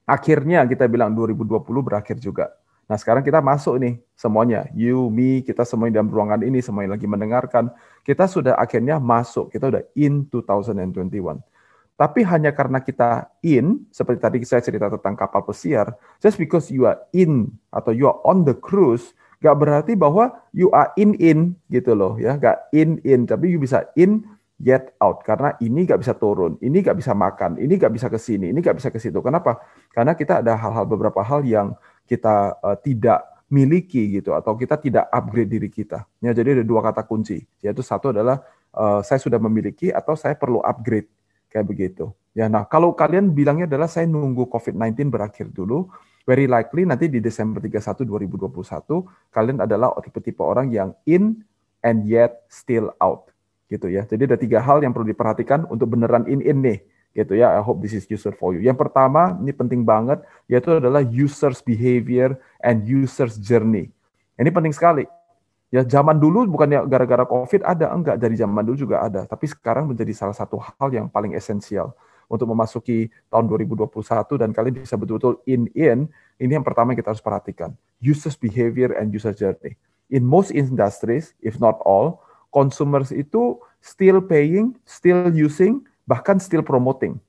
Akhirnya 0.04 0.68
kita 0.68 0.92
bilang 0.92 1.16
2020 1.16 1.64
berakhir 1.80 2.20
juga. 2.20 2.52
Nah, 2.84 3.00
sekarang 3.00 3.24
kita 3.24 3.40
masuk 3.40 3.80
nih 3.80 3.96
semuanya, 4.12 4.68
you, 4.76 5.08
me, 5.08 5.40
kita 5.40 5.64
semuanya 5.64 6.04
dalam 6.04 6.12
ruangan 6.12 6.44
ini, 6.44 6.60
semuanya 6.60 7.00
lagi 7.00 7.08
mendengarkan. 7.08 7.72
Kita 8.04 8.28
sudah 8.28 8.60
akhirnya 8.60 9.00
masuk, 9.00 9.56
kita 9.56 9.72
udah 9.72 9.84
in 9.96 10.28
2021. 10.28 11.40
Tapi 11.96 12.20
hanya 12.28 12.52
karena 12.52 12.84
kita 12.84 13.32
in, 13.40 13.88
seperti 13.88 14.20
tadi 14.20 14.38
saya 14.44 14.60
cerita 14.60 14.92
tentang 14.92 15.16
kapal 15.16 15.48
pesiar, 15.48 15.96
just 16.20 16.36
because 16.36 16.68
you 16.68 16.84
are 16.84 17.00
in 17.16 17.48
atau 17.72 17.96
you 17.96 18.04
are 18.04 18.20
on 18.28 18.44
the 18.44 18.52
cruise, 18.52 19.16
gak 19.44 19.60
berarti 19.60 20.00
bahwa 20.00 20.32
you 20.56 20.72
are 20.72 20.96
in 20.96 21.12
in 21.20 21.60
gitu 21.68 21.92
loh 21.92 22.16
ya, 22.16 22.40
gak 22.40 22.72
in 22.72 23.04
in, 23.04 23.28
tapi 23.28 23.52
you 23.52 23.60
bisa 23.60 23.84
in 24.00 24.24
yet 24.56 24.96
out 25.04 25.20
karena 25.28 25.60
ini 25.60 25.84
gak 25.84 26.00
bisa 26.00 26.16
turun, 26.16 26.56
ini 26.64 26.80
gak 26.80 26.96
bisa 26.96 27.12
makan, 27.12 27.60
ini 27.60 27.76
gak 27.76 27.92
bisa 27.92 28.08
ke 28.08 28.16
sini, 28.16 28.56
ini 28.56 28.64
gak 28.64 28.80
bisa 28.80 28.88
ke 28.88 29.04
situ. 29.04 29.20
Kenapa? 29.20 29.60
Karena 29.92 30.16
kita 30.16 30.40
ada 30.40 30.56
hal-hal 30.56 30.88
beberapa 30.88 31.20
hal 31.20 31.44
yang 31.44 31.76
kita 32.08 32.56
uh, 32.64 32.80
tidak 32.80 33.28
miliki 33.52 34.18
gitu 34.18 34.32
atau 34.32 34.56
kita 34.56 34.80
tidak 34.80 35.06
upgrade 35.12 35.52
diri 35.52 35.68
kita. 35.68 36.08
Ya, 36.24 36.32
jadi 36.32 36.64
ada 36.64 36.64
dua 36.64 36.80
kata 36.80 37.04
kunci, 37.04 37.44
yaitu 37.60 37.84
satu 37.84 38.16
adalah 38.16 38.40
uh, 38.72 39.04
saya 39.04 39.20
sudah 39.20 39.38
memiliki 39.44 39.92
atau 39.92 40.16
saya 40.16 40.40
perlu 40.40 40.64
upgrade 40.64 41.12
Kayak 41.54 41.70
begitu. 41.70 42.06
Ya, 42.34 42.50
nah 42.50 42.66
kalau 42.66 42.98
kalian 42.98 43.30
bilangnya 43.30 43.70
adalah 43.70 43.86
saya 43.86 44.10
nunggu 44.10 44.50
COVID-19 44.50 45.14
berakhir 45.14 45.54
dulu, 45.54 45.86
very 46.24 46.48
likely 46.48 46.88
nanti 46.88 47.12
di 47.12 47.20
Desember 47.20 47.60
31 47.60 48.08
2021 48.08 49.32
kalian 49.32 49.58
adalah 49.64 49.92
tipe-tipe 50.00 50.40
orang 50.40 50.72
yang 50.72 50.96
in 51.04 51.44
and 51.84 52.08
yet 52.08 52.48
still 52.48 52.96
out 53.04 53.28
gitu 53.68 53.92
ya. 53.92 54.08
Jadi 54.08 54.30
ada 54.30 54.38
tiga 54.40 54.64
hal 54.64 54.80
yang 54.82 54.96
perlu 54.96 55.12
diperhatikan 55.12 55.68
untuk 55.68 55.92
beneran 55.92 56.24
in 56.32 56.40
in 56.40 56.64
nih 56.64 56.80
gitu 57.14 57.38
ya. 57.38 57.54
I 57.54 57.62
hope 57.62 57.84
this 57.84 57.94
is 57.94 58.08
useful 58.10 58.34
for 58.36 58.56
you. 58.56 58.62
Yang 58.64 58.88
pertama, 58.90 59.38
ini 59.38 59.54
penting 59.54 59.86
banget, 59.86 60.22
yaitu 60.50 60.78
adalah 60.82 61.02
users 61.06 61.62
behavior 61.62 62.38
and 62.62 62.86
users 62.86 63.38
journey. 63.38 63.90
Ini 64.38 64.50
penting 64.50 64.74
sekali. 64.74 65.06
Ya 65.74 65.82
zaman 65.82 66.22
dulu 66.22 66.46
bukannya 66.46 66.86
gara-gara 66.86 67.26
COVID 67.26 67.66
ada, 67.66 67.90
enggak 67.90 68.22
dari 68.22 68.38
zaman 68.38 68.62
dulu 68.62 68.78
juga 68.78 69.02
ada, 69.02 69.26
tapi 69.26 69.50
sekarang 69.50 69.90
menjadi 69.90 70.14
salah 70.14 70.38
satu 70.38 70.62
hal 70.62 70.90
yang 70.94 71.10
paling 71.10 71.34
esensial 71.34 71.98
untuk 72.32 72.50
memasuki 72.50 73.12
tahun 73.32 73.46
2021 73.50 73.90
dan 74.40 74.50
kalian 74.52 74.84
bisa 74.84 74.96
betul-betul 75.00 75.40
in 75.48 75.68
in 75.76 76.08
ini 76.40 76.58
yang 76.58 76.66
pertama 76.66 76.92
yang 76.92 77.00
kita 77.00 77.16
harus 77.16 77.24
perhatikan 77.24 77.72
users 78.00 78.36
behavior 78.36 78.96
and 79.00 79.12
user 79.12 79.36
journey 79.36 79.76
in 80.12 80.24
most 80.24 80.52
industries 80.52 81.36
if 81.44 81.60
not 81.60 81.80
all 81.84 82.24
consumers 82.54 83.10
itu 83.12 83.60
still 83.84 84.24
paying 84.24 84.76
still 84.88 85.30
using 85.32 85.84
bahkan 86.08 86.40
still 86.40 86.64
promoting 86.64 87.20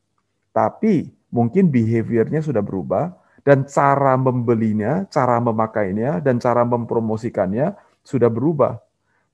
tapi 0.55 1.11
mungkin 1.35 1.67
behaviornya 1.67 2.39
sudah 2.39 2.63
berubah 2.63 3.11
dan 3.45 3.69
cara 3.69 4.17
membelinya 4.17 5.05
cara 5.13 5.37
memakainya 5.43 6.23
dan 6.23 6.41
cara 6.41 6.65
mempromosikannya 6.65 7.77
sudah 8.01 8.33
berubah. 8.33 8.81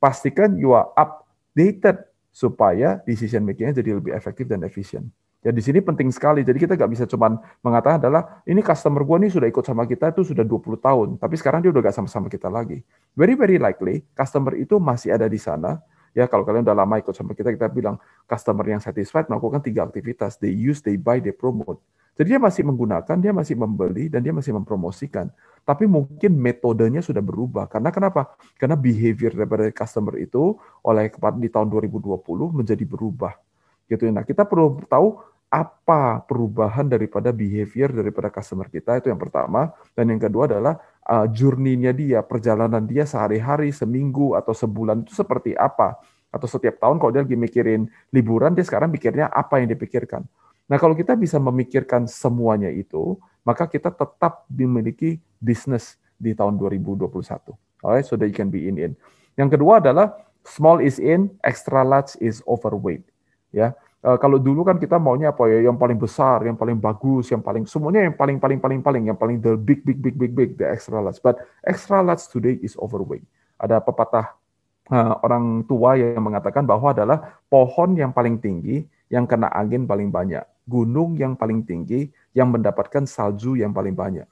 Pastikan 0.03 0.59
you 0.59 0.75
are 0.75 0.91
updated 0.99 2.09
supaya 2.35 2.99
decision 3.07 3.47
makingnya 3.47 3.85
jadi 3.85 4.01
lebih 4.01 4.17
efektif 4.17 4.51
dan 4.51 4.67
efisien. 4.67 5.13
Ya 5.41 5.57
di 5.57 5.65
sini 5.65 5.81
penting 5.81 6.13
sekali. 6.13 6.45
Jadi 6.45 6.61
kita 6.61 6.77
nggak 6.77 6.91
bisa 6.93 7.05
cuma 7.09 7.41
mengatakan 7.65 7.97
adalah 7.97 8.45
ini 8.45 8.61
customer 8.61 9.01
gue 9.09 9.17
nih 9.25 9.33
sudah 9.33 9.49
ikut 9.49 9.65
sama 9.65 9.89
kita 9.89 10.13
itu 10.13 10.21
sudah 10.21 10.45
20 10.45 10.77
tahun, 10.77 11.09
tapi 11.17 11.35
sekarang 11.41 11.65
dia 11.65 11.73
udah 11.73 11.81
gak 11.81 11.97
sama-sama 11.97 12.29
kita 12.29 12.53
lagi. 12.53 12.85
Very 13.17 13.33
very 13.33 13.57
likely 13.57 14.05
customer 14.13 14.53
itu 14.61 14.77
masih 14.77 15.17
ada 15.17 15.25
di 15.25 15.41
sana. 15.41 15.81
Ya 16.13 16.29
kalau 16.29 16.45
kalian 16.45 16.67
udah 16.67 16.77
lama 16.77 17.01
ikut 17.01 17.17
sama 17.17 17.33
kita, 17.33 17.57
kita 17.57 17.73
bilang 17.73 17.97
customer 18.29 18.67
yang 18.69 18.83
satisfied 18.85 19.33
melakukan 19.33 19.65
tiga 19.65 19.87
aktivitas. 19.89 20.37
They 20.37 20.53
use, 20.53 20.85
they 20.85 21.01
buy, 21.01 21.25
they 21.25 21.33
promote. 21.33 21.81
Jadi 22.21 22.37
dia 22.37 22.41
masih 22.43 22.67
menggunakan, 22.67 23.17
dia 23.17 23.33
masih 23.33 23.57
membeli, 23.57 24.13
dan 24.13 24.21
dia 24.21 24.35
masih 24.35 24.53
mempromosikan. 24.53 25.33
Tapi 25.65 25.89
mungkin 25.89 26.37
metodenya 26.37 27.01
sudah 27.01 27.25
berubah. 27.25 27.71
Karena 27.71 27.89
kenapa? 27.89 28.37
Karena 28.61 28.77
behavior 28.77 29.33
daripada 29.33 29.71
customer 29.73 30.19
itu 30.21 30.59
oleh 30.85 31.09
di 31.41 31.49
tahun 31.49 31.71
2020 31.73 32.21
menjadi 32.53 32.85
berubah. 32.85 33.39
Gitu. 33.91 34.07
Nah, 34.07 34.23
kita 34.23 34.47
perlu 34.47 34.79
tahu 34.87 35.19
apa 35.51 36.23
perubahan 36.31 36.87
daripada 36.87 37.35
behavior 37.35 37.91
daripada 37.91 38.31
customer 38.31 38.71
kita 38.71 39.03
itu 39.03 39.11
yang 39.11 39.19
pertama 39.19 39.75
dan 39.99 40.07
yang 40.07 40.23
kedua 40.23 40.47
adalah 40.47 40.79
uh, 41.11 41.27
journey-nya 41.27 41.91
dia 41.91 42.23
perjalanan 42.23 42.87
dia 42.87 43.03
sehari-hari 43.03 43.75
seminggu 43.75 44.39
atau 44.39 44.55
sebulan 44.55 45.03
itu 45.03 45.11
seperti 45.11 45.59
apa 45.59 45.99
atau 46.31 46.47
setiap 46.47 46.79
tahun 46.79 47.03
kalau 47.03 47.11
dia 47.11 47.27
lagi 47.27 47.35
mikirin 47.35 47.91
liburan 48.15 48.55
dia 48.55 48.63
sekarang 48.63 48.95
pikirnya 48.95 49.27
apa 49.27 49.59
yang 49.59 49.75
dipikirkan 49.75 50.23
Nah, 50.71 50.79
kalau 50.79 50.95
kita 50.95 51.19
bisa 51.19 51.43
memikirkan 51.43 52.07
semuanya 52.07 52.71
itu, 52.71 53.19
maka 53.43 53.67
kita 53.67 53.91
tetap 53.91 54.47
memiliki 54.47 55.19
bisnis 55.43 55.99
di 56.15 56.31
tahun 56.31 56.55
2021. 56.63 57.11
Alright, 57.83 58.07
so 58.07 58.15
that 58.15 58.31
you 58.31 58.37
can 58.37 58.55
be 58.55 58.71
in 58.71 58.79
in. 58.79 58.95
Yang 59.35 59.59
kedua 59.59 59.83
adalah 59.83 60.15
small 60.47 60.79
is 60.79 61.03
in, 61.03 61.35
extra 61.43 61.83
large 61.83 62.15
is 62.23 62.39
overweight. 62.47 63.03
Ya, 63.51 63.75
uh, 64.07 64.15
kalau 64.19 64.39
dulu 64.39 64.63
kan 64.63 64.79
kita 64.79 64.97
maunya 64.97 65.35
apa 65.35 65.51
ya, 65.51 65.67
yang 65.67 65.75
paling 65.75 65.99
besar, 65.99 66.47
yang 66.47 66.55
paling 66.55 66.79
bagus, 66.79 67.31
yang 67.35 67.43
paling 67.43 67.67
semuanya 67.67 68.07
yang 68.07 68.15
paling 68.15 68.39
paling 68.39 68.59
paling 68.63 68.81
paling, 68.81 69.03
yang 69.11 69.19
paling 69.19 69.43
the 69.43 69.59
big 69.59 69.83
big 69.83 69.99
big 69.99 70.15
big 70.15 70.33
big, 70.33 70.51
the 70.55 70.67
extra 70.67 71.03
large. 71.03 71.19
But 71.19 71.43
extra 71.67 71.99
large 72.01 72.23
today 72.31 72.59
is 72.63 72.79
overweight. 72.79 73.27
Ada 73.59 73.83
pepatah 73.83 74.39
uh, 74.95 75.19
orang 75.27 75.67
tua 75.67 75.99
yang 75.99 76.23
mengatakan 76.23 76.63
bahwa 76.63 76.95
adalah 76.95 77.43
pohon 77.51 77.99
yang 77.99 78.15
paling 78.15 78.39
tinggi 78.39 78.87
yang 79.11 79.27
kena 79.27 79.51
angin 79.51 79.91
paling 79.91 80.15
banyak 80.15 80.47
gunung 80.71 81.19
yang 81.19 81.35
paling 81.35 81.67
tinggi 81.67 82.07
yang 82.31 82.55
mendapatkan 82.55 83.03
salju 83.11 83.59
yang 83.59 83.75
paling 83.75 83.99
banyak. 83.99 84.31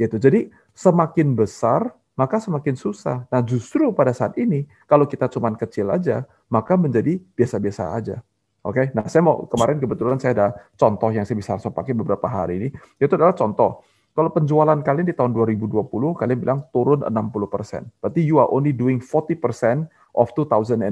Gitu. 0.00 0.16
Jadi 0.16 0.48
semakin 0.72 1.36
besar 1.36 1.92
maka 2.14 2.38
semakin 2.38 2.78
susah. 2.78 3.26
Nah, 3.26 3.42
justru 3.42 3.90
pada 3.90 4.14
saat 4.14 4.38
ini 4.38 4.64
kalau 4.86 5.04
kita 5.04 5.26
cuma 5.26 5.50
kecil 5.58 5.90
aja, 5.90 6.22
maka 6.46 6.78
menjadi 6.78 7.18
biasa-biasa 7.34 7.90
aja. 7.90 8.22
Oke. 8.64 8.88
Okay? 8.88 8.96
Nah, 8.96 9.04
saya 9.06 9.20
mau 9.20 9.44
kemarin 9.44 9.76
kebetulan 9.76 10.16
saya 10.16 10.32
ada 10.32 10.46
contoh 10.74 11.12
yang 11.12 11.28
saya 11.28 11.36
bisa 11.36 11.54
langsung 11.54 11.76
pakai 11.76 11.92
beberapa 11.92 12.24
hari 12.24 12.54
ini. 12.56 12.68
Itu 12.96 13.20
adalah 13.20 13.36
contoh. 13.36 13.84
Kalau 14.14 14.30
penjualan 14.30 14.78
kalian 14.78 15.10
di 15.10 15.14
tahun 15.14 15.34
2020 15.34 15.90
kalian 15.90 16.38
bilang 16.38 16.60
turun 16.70 17.02
60%. 17.02 17.98
Berarti 17.98 18.20
you 18.22 18.38
are 18.38 18.46
only 18.46 18.70
doing 18.70 19.02
40% 19.02 19.90
of 20.14 20.30
2019 20.38 20.86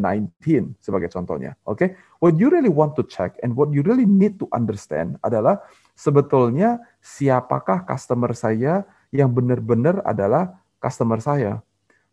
sebagai 0.82 1.06
contohnya. 1.06 1.54
Oke, 1.62 1.78
okay? 1.78 1.88
what 2.18 2.34
you 2.34 2.50
really 2.50 2.68
want 2.68 2.98
to 2.98 3.06
check 3.06 3.38
and 3.46 3.54
what 3.54 3.70
you 3.70 3.86
really 3.86 4.10
need 4.10 4.42
to 4.42 4.50
understand 4.50 5.22
adalah 5.22 5.62
sebetulnya 5.94 6.82
siapakah 6.98 7.86
customer 7.86 8.34
saya 8.34 8.82
yang 9.14 9.30
benar-benar 9.30 10.02
adalah 10.02 10.58
customer 10.82 11.22
saya. 11.22 11.62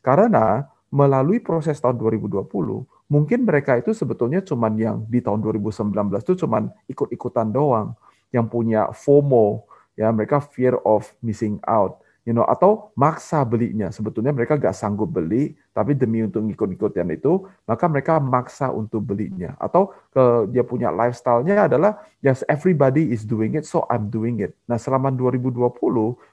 Karena 0.05 0.69
melalui 0.89 1.41
proses 1.41 1.77
tahun 1.77 1.97
2020, 1.97 2.49
mungkin 3.09 3.39
mereka 3.45 3.77
itu 3.77 3.93
sebetulnya 3.93 4.41
cuman 4.41 4.73
yang 4.77 4.97
di 5.05 5.21
tahun 5.21 5.41
2019 5.41 5.93
itu 6.21 6.45
cuman 6.45 6.69
ikut-ikutan 6.89 7.49
doang, 7.49 7.93
yang 8.29 8.45
punya 8.45 8.89
FOMO, 8.93 9.65
ya 9.97 10.09
mereka 10.13 10.41
fear 10.41 10.77
of 10.85 11.09
missing 11.21 11.57
out 11.65 12.01
you 12.29 12.33
know, 12.37 12.45
atau 12.45 12.93
maksa 12.93 13.41
belinya. 13.41 13.89
Sebetulnya 13.89 14.29
mereka 14.29 14.53
nggak 14.53 14.77
sanggup 14.77 15.09
beli, 15.09 15.57
tapi 15.73 15.97
demi 15.97 16.21
untuk 16.21 16.45
ngikut-ikutan 16.45 17.09
itu, 17.09 17.49
maka 17.65 17.89
mereka 17.89 18.21
maksa 18.21 18.69
untuk 18.69 19.01
belinya. 19.01 19.57
Atau 19.57 19.97
ke, 20.13 20.45
dia 20.53 20.61
punya 20.61 20.93
lifestyle-nya 20.93 21.65
adalah, 21.65 21.97
yes, 22.21 22.45
everybody 22.45 23.09
is 23.09 23.25
doing 23.25 23.57
it, 23.57 23.65
so 23.65 23.89
I'm 23.89 24.13
doing 24.13 24.45
it. 24.45 24.53
Nah, 24.69 24.77
selama 24.77 25.09
2020, 25.09 25.73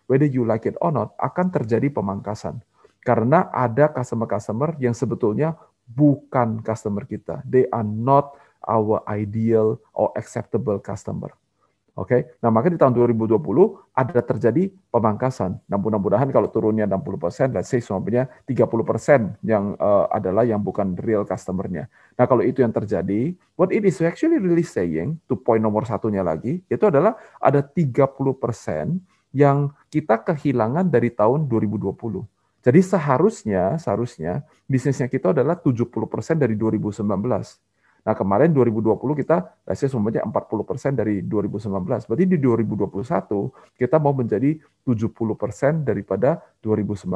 whether 0.04 0.28
you 0.28 0.44
like 0.44 0.68
it 0.68 0.76
or 0.84 0.92
not, 0.92 1.16
akan 1.16 1.48
terjadi 1.48 1.88
pemangkasan. 1.88 2.60
Karena 3.06 3.46
ada 3.54 3.86
customer-customer 3.94 4.74
yang 4.82 4.90
sebetulnya 4.90 5.54
bukan 5.86 6.58
customer 6.66 7.06
kita. 7.06 7.46
They 7.46 7.70
are 7.70 7.86
not 7.86 8.34
our 8.66 9.06
ideal 9.06 9.78
or 9.94 10.10
acceptable 10.18 10.82
customer. 10.82 11.30
Oke, 11.96 12.12
okay? 12.12 12.20
nah 12.44 12.52
maka 12.52 12.68
di 12.68 12.76
tahun 12.76 12.92
2020 12.92 13.40
ada 13.96 14.20
terjadi 14.20 14.68
pemangkasan. 14.92 15.56
Nah 15.64 15.80
mudah-mudahan 15.80 16.28
kalau 16.28 16.44
turunnya 16.52 16.84
60 16.84 17.16
persen, 17.16 17.48
let's 17.56 17.72
say 17.72 17.80
semuanya 17.80 18.28
30 18.44 18.68
persen 18.84 19.32
yang 19.40 19.72
uh, 19.80 20.04
adalah 20.12 20.44
yang 20.44 20.60
bukan 20.60 20.92
real 21.00 21.24
customer-nya. 21.24 21.88
Nah 22.20 22.28
kalau 22.28 22.44
itu 22.44 22.60
yang 22.60 22.68
terjadi, 22.68 23.32
what 23.56 23.72
it 23.72 23.80
is 23.88 23.96
actually 24.04 24.36
really 24.36 24.60
saying, 24.60 25.16
to 25.24 25.40
point 25.40 25.64
nomor 25.64 25.88
satunya 25.88 26.20
lagi, 26.20 26.60
itu 26.68 26.84
adalah 26.84 27.16
ada 27.40 27.64
30 27.64 27.96
persen 28.36 29.00
yang 29.32 29.72
kita 29.88 30.20
kehilangan 30.20 30.92
dari 30.92 31.08
tahun 31.08 31.48
2020. 31.48 32.35
Jadi 32.66 32.82
seharusnya, 32.82 33.78
seharusnya 33.78 34.42
bisnisnya 34.66 35.06
kita 35.06 35.30
adalah 35.30 35.54
70 35.54 35.86
persen 36.10 36.34
dari 36.34 36.58
2019. 36.58 37.06
Nah 38.06 38.14
kemarin 38.14 38.50
2020 38.50 39.22
kita 39.22 39.54
let's 39.66 39.86
semuanya 39.86 40.26
40% 40.26 40.98
dari 40.98 41.22
2019. 41.22 42.10
Berarti 42.10 42.24
di 42.26 42.38
2021 42.42 43.78
kita 43.78 43.96
mau 44.02 44.14
menjadi 44.14 44.58
70% 44.82 45.86
daripada 45.86 46.42
2019. 46.62 47.06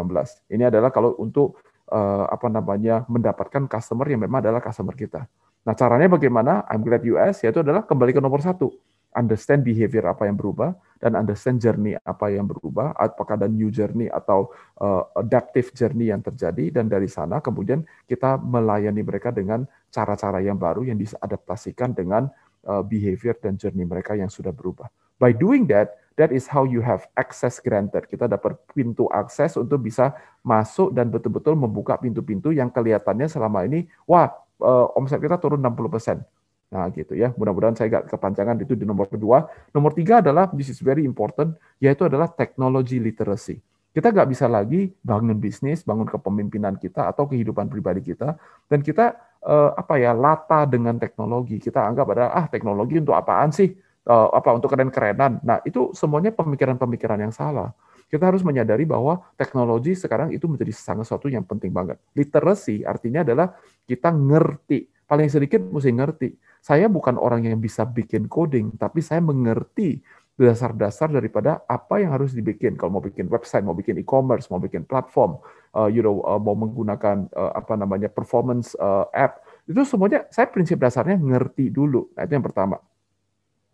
Ini 0.54 0.70
adalah 0.70 0.94
kalau 0.94 1.18
untuk 1.18 1.58
uh, 1.90 2.30
apa 2.30 2.46
namanya 2.46 3.06
mendapatkan 3.10 3.66
customer 3.66 4.06
yang 4.06 4.22
memang 4.22 4.42
adalah 4.42 4.62
customer 4.62 4.94
kita. 4.94 5.26
Nah 5.66 5.74
caranya 5.74 6.14
bagaimana? 6.14 6.62
I'm 6.70 6.82
glad 6.86 7.02
US 7.10 7.42
yaitu 7.42 7.62
adalah 7.62 7.82
kembali 7.82 8.14
ke 8.14 8.22
nomor 8.22 8.42
satu 8.42 8.70
understand 9.16 9.66
behavior 9.66 10.06
apa 10.06 10.26
yang 10.30 10.38
berubah 10.38 10.74
dan 11.00 11.16
understand 11.16 11.58
journey 11.58 11.96
apa 11.96 12.28
yang 12.28 12.44
berubah 12.44 12.92
apakah 12.94 13.40
ada 13.40 13.48
new 13.48 13.72
journey 13.72 14.06
atau 14.12 14.52
uh, 14.78 15.08
adaptive 15.16 15.72
journey 15.72 16.12
yang 16.12 16.20
terjadi 16.20 16.80
dan 16.80 16.86
dari 16.92 17.08
sana 17.08 17.40
kemudian 17.40 17.82
kita 18.04 18.36
melayani 18.36 19.00
mereka 19.00 19.32
dengan 19.32 19.64
cara-cara 19.88 20.44
yang 20.44 20.60
baru 20.60 20.84
yang 20.84 21.00
diadaptasikan 21.00 21.96
dengan 21.96 22.28
uh, 22.68 22.84
behavior 22.84 23.34
dan 23.40 23.56
journey 23.56 23.88
mereka 23.88 24.12
yang 24.14 24.28
sudah 24.28 24.52
berubah. 24.52 24.92
By 25.16 25.32
doing 25.32 25.68
that 25.72 25.96
that 26.20 26.36
is 26.36 26.44
how 26.44 26.68
you 26.68 26.84
have 26.84 27.08
access 27.16 27.64
granted. 27.64 28.04
Kita 28.04 28.28
dapat 28.28 28.60
pintu 28.76 29.08
akses 29.08 29.56
untuk 29.56 29.80
bisa 29.88 30.12
masuk 30.44 30.92
dan 30.92 31.08
betul-betul 31.08 31.56
membuka 31.56 31.96
pintu-pintu 31.96 32.52
yang 32.52 32.68
kelihatannya 32.68 33.24
selama 33.24 33.64
ini 33.64 33.88
wah 34.04 34.28
uh, 34.60 34.92
omset 34.96 35.20
kita 35.20 35.40
turun 35.40 35.64
60% 35.64 36.39
Nah, 36.70 36.86
gitu 36.94 37.18
ya. 37.18 37.34
Mudah-mudahan 37.34 37.74
saya 37.74 37.90
nggak 37.90 38.14
kepanjangan 38.14 38.56
itu 38.62 38.78
di 38.78 38.86
nomor 38.86 39.10
kedua. 39.10 39.50
Nomor 39.74 39.90
tiga 39.90 40.22
adalah, 40.22 40.46
this 40.54 40.70
is 40.70 40.78
very 40.78 41.02
important, 41.02 41.58
yaitu 41.82 42.06
adalah 42.06 42.30
technology 42.30 43.02
literacy. 43.02 43.58
Kita 43.90 44.14
nggak 44.14 44.28
bisa 44.30 44.46
lagi 44.46 44.86
bangun 45.02 45.34
bisnis, 45.42 45.82
bangun 45.82 46.06
kepemimpinan 46.06 46.78
kita 46.78 47.10
atau 47.10 47.26
kehidupan 47.26 47.66
pribadi 47.66 48.14
kita, 48.14 48.38
dan 48.70 48.86
kita 48.86 49.18
eh, 49.42 49.70
apa 49.74 49.98
ya 49.98 50.14
lata 50.14 50.62
dengan 50.62 50.94
teknologi. 50.94 51.58
Kita 51.58 51.82
anggap 51.90 52.06
ada 52.14 52.30
ah 52.30 52.46
teknologi 52.46 53.02
untuk 53.02 53.18
apaan 53.18 53.50
sih? 53.50 53.74
Eh, 54.06 54.28
apa 54.30 54.54
untuk 54.54 54.70
keren-kerenan? 54.70 55.42
Nah 55.42 55.58
itu 55.66 55.90
semuanya 55.90 56.30
pemikiran-pemikiran 56.30 57.18
yang 57.18 57.34
salah. 57.34 57.74
Kita 58.06 58.30
harus 58.30 58.46
menyadari 58.46 58.86
bahwa 58.86 59.26
teknologi 59.34 59.98
sekarang 59.98 60.30
itu 60.30 60.46
menjadi 60.46 60.70
sangat 60.70 61.10
sesuatu 61.10 61.26
yang 61.26 61.42
penting 61.42 61.74
banget. 61.74 61.98
Literasi 62.14 62.86
artinya 62.86 63.26
adalah 63.26 63.58
kita 63.86 64.14
ngerti, 64.14 64.86
paling 65.06 65.26
sedikit 65.26 65.62
mesti 65.66 65.90
ngerti 65.90 66.28
saya 66.60 66.86
bukan 66.86 67.16
orang 67.16 67.48
yang 67.48 67.58
bisa 67.58 67.88
bikin 67.88 68.28
coding, 68.28 68.76
tapi 68.76 69.00
saya 69.00 69.24
mengerti 69.24 70.00
dasar-dasar 70.40 71.12
daripada 71.12 71.60
apa 71.68 72.00
yang 72.00 72.16
harus 72.16 72.32
dibikin. 72.32 72.72
Kalau 72.80 72.96
mau 72.96 73.04
bikin 73.04 73.28
website, 73.28 73.60
mau 73.60 73.76
bikin 73.76 74.00
e-commerce, 74.00 74.48
mau 74.48 74.56
bikin 74.56 74.88
platform, 74.88 75.36
uh, 75.76 75.88
you 75.88 76.00
know, 76.00 76.24
uh, 76.24 76.40
mau 76.40 76.56
menggunakan 76.56 77.28
uh, 77.36 77.52
apa 77.52 77.76
namanya 77.76 78.08
performance 78.08 78.72
uh, 78.80 79.04
app, 79.12 79.44
itu 79.68 79.84
semuanya 79.84 80.24
saya 80.32 80.48
prinsip 80.48 80.80
dasarnya 80.80 81.20
ngerti 81.20 81.68
dulu. 81.68 82.08
Nah, 82.16 82.24
itu 82.24 82.32
yang 82.32 82.46
pertama. 82.46 82.80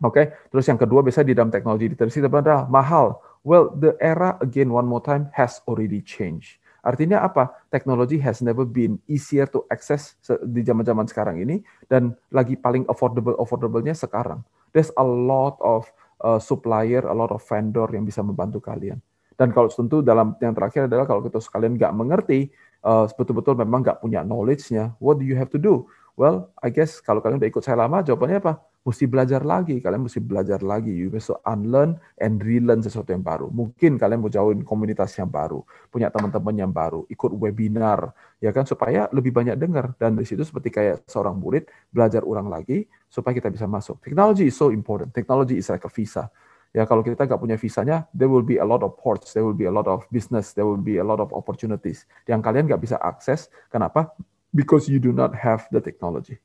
Oke, 0.04 0.12
okay? 0.12 0.26
terus 0.52 0.68
yang 0.68 0.76
kedua 0.76 1.00
biasa 1.00 1.24
di 1.24 1.32
dalam 1.32 1.48
teknologi 1.48 1.88
literasi 1.88 2.20
adalah 2.20 2.68
mahal. 2.68 3.16
Well, 3.46 3.72
the 3.72 3.96
era 3.96 4.36
again 4.44 4.68
one 4.68 4.84
more 4.84 5.00
time 5.00 5.32
has 5.32 5.64
already 5.64 6.04
changed. 6.04 6.60
Artinya 6.86 7.26
apa? 7.26 7.66
Teknologi 7.66 8.22
has 8.22 8.38
never 8.46 8.62
been 8.62 8.94
easier 9.10 9.50
to 9.50 9.66
access 9.66 10.14
di 10.46 10.62
zaman-zaman 10.62 11.10
sekarang 11.10 11.42
ini 11.42 11.58
dan 11.90 12.14
lagi 12.30 12.54
paling 12.54 12.86
affordable 12.86 13.34
affordablenya 13.42 13.90
sekarang. 13.90 14.46
There's 14.70 14.94
a 14.94 15.02
lot 15.02 15.58
of 15.58 15.90
uh, 16.22 16.38
supplier, 16.38 17.02
a 17.02 17.14
lot 17.16 17.34
of 17.34 17.42
vendor 17.42 17.90
yang 17.90 18.06
bisa 18.06 18.22
membantu 18.22 18.62
kalian. 18.62 19.02
Dan 19.34 19.50
kalau 19.50 19.66
tentu 19.66 20.00
dalam 20.00 20.38
yang 20.38 20.54
terakhir 20.54 20.86
adalah 20.86 21.04
kalau 21.04 21.26
kita 21.26 21.42
sekalian 21.42 21.74
nggak 21.74 21.92
mengerti, 21.92 22.48
uh, 22.86 23.10
betul-betul 23.18 23.58
memang 23.58 23.82
nggak 23.82 23.98
punya 24.00 24.22
knowledge-nya, 24.22 24.94
what 25.02 25.18
do 25.18 25.26
you 25.26 25.34
have 25.34 25.50
to 25.50 25.58
do? 25.58 25.90
Well, 26.16 26.48
I 26.64 26.72
guess 26.72 27.04
kalau 27.04 27.20
kalian 27.20 27.36
udah 27.36 27.50
ikut 27.52 27.60
saya 27.60 27.84
lama, 27.84 28.00
jawabannya 28.00 28.40
apa? 28.40 28.64
Mesti 28.88 29.04
belajar 29.04 29.44
lagi. 29.44 29.84
Kalian 29.84 30.08
mesti 30.08 30.16
belajar 30.16 30.64
lagi. 30.64 30.88
You 30.88 31.12
must 31.12 31.28
unlearn 31.44 32.00
and 32.16 32.40
relearn 32.40 32.80
sesuatu 32.80 33.12
yang 33.12 33.20
baru. 33.20 33.52
Mungkin 33.52 34.00
kalian 34.00 34.24
mau 34.24 34.32
jauhin 34.32 34.64
komunitas 34.64 35.12
yang 35.20 35.28
baru, 35.28 35.60
punya 35.92 36.08
teman-teman 36.08 36.56
yang 36.56 36.72
baru, 36.72 37.04
ikut 37.12 37.36
webinar, 37.36 38.16
ya 38.40 38.48
kan 38.48 38.64
supaya 38.64 39.12
lebih 39.12 39.28
banyak 39.28 39.60
dengar. 39.60 39.92
Dan 40.00 40.16
di 40.16 40.24
situ 40.24 40.40
seperti 40.40 40.72
kayak 40.72 41.04
seorang 41.04 41.36
murid 41.36 41.68
belajar 41.92 42.24
ulang 42.24 42.48
lagi 42.48 42.88
supaya 43.12 43.36
kita 43.36 43.52
bisa 43.52 43.68
masuk. 43.68 44.00
Technology 44.00 44.48
is 44.48 44.56
so 44.56 44.72
important. 44.72 45.12
Technology 45.12 45.60
is 45.60 45.68
like 45.68 45.84
a 45.84 45.92
visa. 45.92 46.32
Ya 46.72 46.88
kalau 46.88 47.04
kita 47.04 47.28
nggak 47.28 47.40
punya 47.40 47.60
visanya, 47.60 48.08
there 48.16 48.32
will 48.32 48.44
be 48.44 48.56
a 48.56 48.64
lot 48.64 48.80
of 48.80 48.96
ports, 48.96 49.36
there 49.36 49.44
will 49.44 49.56
be 49.56 49.68
a 49.68 49.72
lot 49.72 49.84
of 49.84 50.08
business, 50.08 50.56
there 50.56 50.64
will 50.64 50.80
be 50.80 50.96
a 50.96 51.04
lot 51.04 51.20
of 51.20 51.28
opportunities 51.36 52.08
yang 52.24 52.40
kalian 52.40 52.64
nggak 52.64 52.80
bisa 52.80 52.96
akses. 53.04 53.52
Kenapa? 53.68 54.16
Because 54.54 54.86
you 54.90 54.98
do 54.98 55.10
not 55.10 55.34
have 55.34 55.66
the 55.72 55.80
technology. 55.80 56.38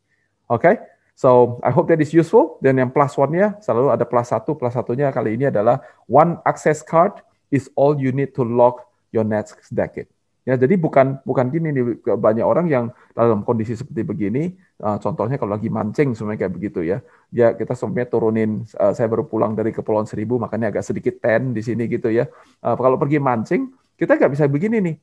Okay? 0.50 0.77
so 1.22 1.62
I 1.62 1.70
hope 1.70 1.86
that 1.93 2.01
is 2.01 2.10
useful. 2.10 2.58
Dan 2.65 2.81
yang 2.81 2.89
plus 2.89 3.13
one-nya 3.13 3.62
selalu 3.62 3.93
ada 3.93 4.05
plus 4.10 4.34
satu. 4.34 4.58
Plus 4.58 4.74
satunya 4.74 5.13
kali 5.13 5.38
ini 5.38 5.53
adalah 5.53 5.77
one 6.10 6.41
access 6.50 6.81
card 6.81 7.22
is 7.53 7.70
all 7.77 7.93
you 7.93 8.10
need 8.10 8.34
to 8.34 8.41
lock 8.41 8.89
your 9.13 9.27
next 9.27 9.70
decade. 9.70 10.10
Ya, 10.41 10.58
jadi 10.58 10.74
bukan 10.74 11.22
bukan 11.22 11.53
gini 11.53 11.70
nih 11.70 12.01
banyak 12.01 12.41
orang 12.41 12.65
yang 12.65 12.89
dalam 13.13 13.46
kondisi 13.46 13.77
seperti 13.77 14.01
begini, 14.01 14.58
uh, 14.81 14.98
contohnya 14.98 15.38
kalau 15.38 15.53
lagi 15.53 15.70
mancing 15.70 16.17
semuanya 16.17 16.50
kayak 16.50 16.53
begitu 16.58 16.81
ya. 16.81 16.98
Ya 17.29 17.53
kita 17.53 17.77
semuanya 17.77 18.10
turunin. 18.10 18.65
Uh, 18.74 18.89
saya 18.98 19.05
baru 19.05 19.29
pulang 19.29 19.53
dari 19.53 19.70
Kepulauan 19.70 20.10
Seribu, 20.10 20.41
makanya 20.41 20.74
agak 20.74 20.81
sedikit 20.81 21.22
ten 21.22 21.53
di 21.53 21.62
sini 21.62 21.86
gitu 21.86 22.10
ya. 22.10 22.25
Uh, 22.58 22.74
kalau 22.74 22.98
pergi 22.98 23.22
mancing, 23.22 23.70
kita 23.93 24.17
nggak 24.17 24.34
bisa 24.34 24.50
begini 24.50 24.81
nih. 24.81 24.96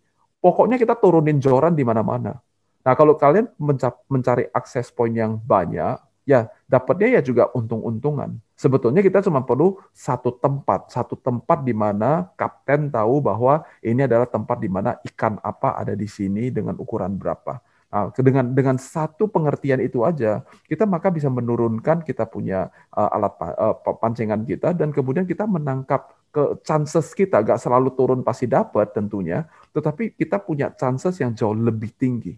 Pokoknya 0.42 0.74
kita 0.74 0.98
turunin 0.98 1.38
joran 1.38 1.78
di 1.78 1.86
mana-mana. 1.86 2.34
Nah, 2.82 2.94
kalau 2.94 3.18
kalian 3.18 3.50
mencari 4.08 4.48
akses 4.54 4.88
point 4.88 5.12
yang 5.12 5.36
banyak, 5.36 5.98
ya 6.28 6.52
dapatnya 6.68 7.18
ya 7.18 7.22
juga 7.24 7.48
untung-untungan. 7.56 8.36
Sebetulnya 8.52 9.00
kita 9.00 9.24
cuma 9.24 9.40
perlu 9.40 9.80
satu 9.96 10.36
tempat, 10.36 10.92
satu 10.92 11.16
tempat 11.16 11.64
di 11.64 11.72
mana 11.72 12.28
kapten 12.36 12.92
tahu 12.92 13.24
bahwa 13.24 13.64
ini 13.80 14.04
adalah 14.04 14.28
tempat 14.28 14.60
di 14.60 14.68
mana 14.68 15.00
ikan 15.08 15.40
apa 15.40 15.80
ada 15.80 15.96
di 15.96 16.04
sini 16.04 16.52
dengan 16.52 16.76
ukuran 16.76 17.16
berapa. 17.16 17.64
Nah, 17.88 18.12
dengan 18.12 18.52
dengan 18.52 18.76
satu 18.76 19.32
pengertian 19.32 19.80
itu 19.80 20.04
aja, 20.04 20.44
kita 20.68 20.84
maka 20.84 21.08
bisa 21.08 21.32
menurunkan 21.32 22.04
kita 22.04 22.28
punya 22.28 22.68
uh, 22.92 23.08
alat 23.08 23.32
uh, 23.40 23.80
pancingan 23.96 24.44
kita 24.44 24.76
dan 24.76 24.92
kemudian 24.92 25.24
kita 25.24 25.48
menangkap 25.48 26.12
ke 26.28 26.60
chances 26.60 27.16
kita 27.16 27.40
gak 27.40 27.56
selalu 27.56 27.88
turun 27.96 28.20
pasti 28.20 28.44
dapat 28.44 28.92
tentunya, 28.92 29.48
tetapi 29.72 30.12
kita 30.12 30.36
punya 30.44 30.68
chances 30.76 31.16
yang 31.16 31.32
jauh 31.32 31.56
lebih 31.56 31.88
tinggi. 31.96 32.36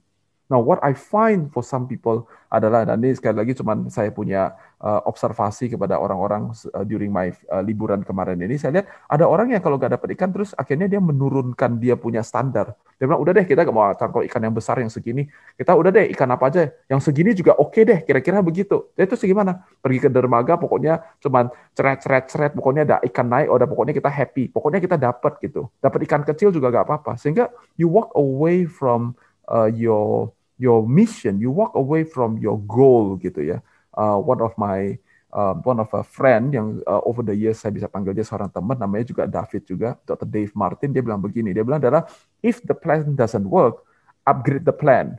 Now, 0.50 0.58
what 0.58 0.82
I 0.82 0.98
find 0.98 1.46
for 1.54 1.62
some 1.62 1.86
people 1.86 2.26
adalah, 2.50 2.82
dan 2.82 2.98
ini 2.98 3.14
sekali 3.14 3.38
lagi 3.38 3.54
cuma 3.54 3.78
saya 3.86 4.10
punya 4.10 4.58
uh, 4.82 4.98
observasi 5.06 5.70
kepada 5.70 5.94
orang-orang 5.94 6.50
uh, 6.74 6.82
during 6.82 7.14
my 7.14 7.30
uh, 7.54 7.62
liburan 7.62 8.02
kemarin 8.02 8.34
ini, 8.42 8.58
saya 8.58 8.82
lihat 8.82 8.90
ada 9.06 9.30
orang 9.30 9.54
yang 9.54 9.62
kalau 9.62 9.78
nggak 9.78 9.94
dapat 9.94 10.18
ikan, 10.18 10.34
terus 10.34 10.50
akhirnya 10.58 10.90
dia 10.90 10.98
menurunkan 10.98 11.78
dia 11.78 11.94
punya 11.94 12.26
standar. 12.26 12.74
Dia 12.98 13.06
bilang, 13.06 13.22
udah 13.22 13.30
deh 13.30 13.46
kita 13.46 13.62
nggak 13.62 13.76
mau 13.78 13.94
tangkap 13.94 14.26
ikan 14.26 14.42
yang 14.42 14.50
besar 14.50 14.82
yang 14.82 14.90
segini, 14.90 15.30
kita 15.54 15.70
udah 15.70 15.94
deh 15.94 16.10
ikan 16.18 16.28
apa 16.34 16.44
aja, 16.50 16.66
yang 16.90 16.98
segini 16.98 17.30
juga 17.30 17.54
oke 17.54 17.70
okay 17.70 17.82
deh, 17.86 17.98
kira-kira 18.02 18.42
begitu. 18.42 18.90
Jadi 18.98 19.06
itu 19.06 19.16
segimana? 19.22 19.62
Pergi 19.78 20.02
ke 20.02 20.10
dermaga, 20.10 20.58
pokoknya 20.58 20.98
cuma 21.22 21.46
ceret-ceret-ceret, 21.78 22.58
pokoknya 22.58 22.82
ada 22.82 22.96
ikan 23.06 23.30
naik, 23.30 23.46
oh, 23.46 23.54
udah 23.54 23.70
pokoknya 23.70 23.94
kita 23.94 24.10
happy, 24.10 24.50
pokoknya 24.50 24.82
kita 24.82 24.98
dapat 24.98 25.38
gitu. 25.46 25.70
Dapat 25.78 26.10
ikan 26.10 26.26
kecil 26.26 26.50
juga 26.50 26.74
nggak 26.74 26.90
apa-apa. 26.90 27.14
Sehingga 27.14 27.54
you 27.78 27.86
walk 27.86 28.10
away 28.18 28.66
from 28.66 29.14
uh, 29.46 29.70
your 29.70 30.34
your 30.60 30.84
mission, 30.84 31.40
you 31.40 31.48
walk 31.48 31.72
away 31.72 32.04
from 32.04 32.36
your 32.36 32.60
goal 32.68 33.16
gitu 33.16 33.40
ya. 33.40 33.58
Uh, 33.96 34.20
one 34.20 34.44
of 34.44 34.52
my 34.60 35.00
uh, 35.32 35.54
one 35.62 35.78
of 35.80 35.90
a 35.94 36.02
friend 36.02 36.52
yang 36.54 36.82
uh, 36.86 37.02
over 37.06 37.22
the 37.22 37.34
years 37.34 37.62
saya 37.62 37.74
bisa 37.74 37.86
panggil 37.86 38.14
dia 38.14 38.26
seorang 38.26 38.50
teman 38.50 38.76
namanya 38.76 39.06
juga 39.06 39.24
David 39.26 39.62
juga 39.66 39.88
Dr. 40.06 40.26
Dave 40.26 40.52
Martin 40.54 40.90
dia 40.90 41.02
bilang 41.02 41.22
begini 41.22 41.54
dia 41.54 41.62
bilang 41.62 41.82
adalah 41.82 42.06
if 42.42 42.62
the 42.66 42.74
plan 42.76 43.14
doesn't 43.14 43.46
work 43.46 43.82
upgrade 44.26 44.66
the 44.66 44.74
plan 44.74 45.16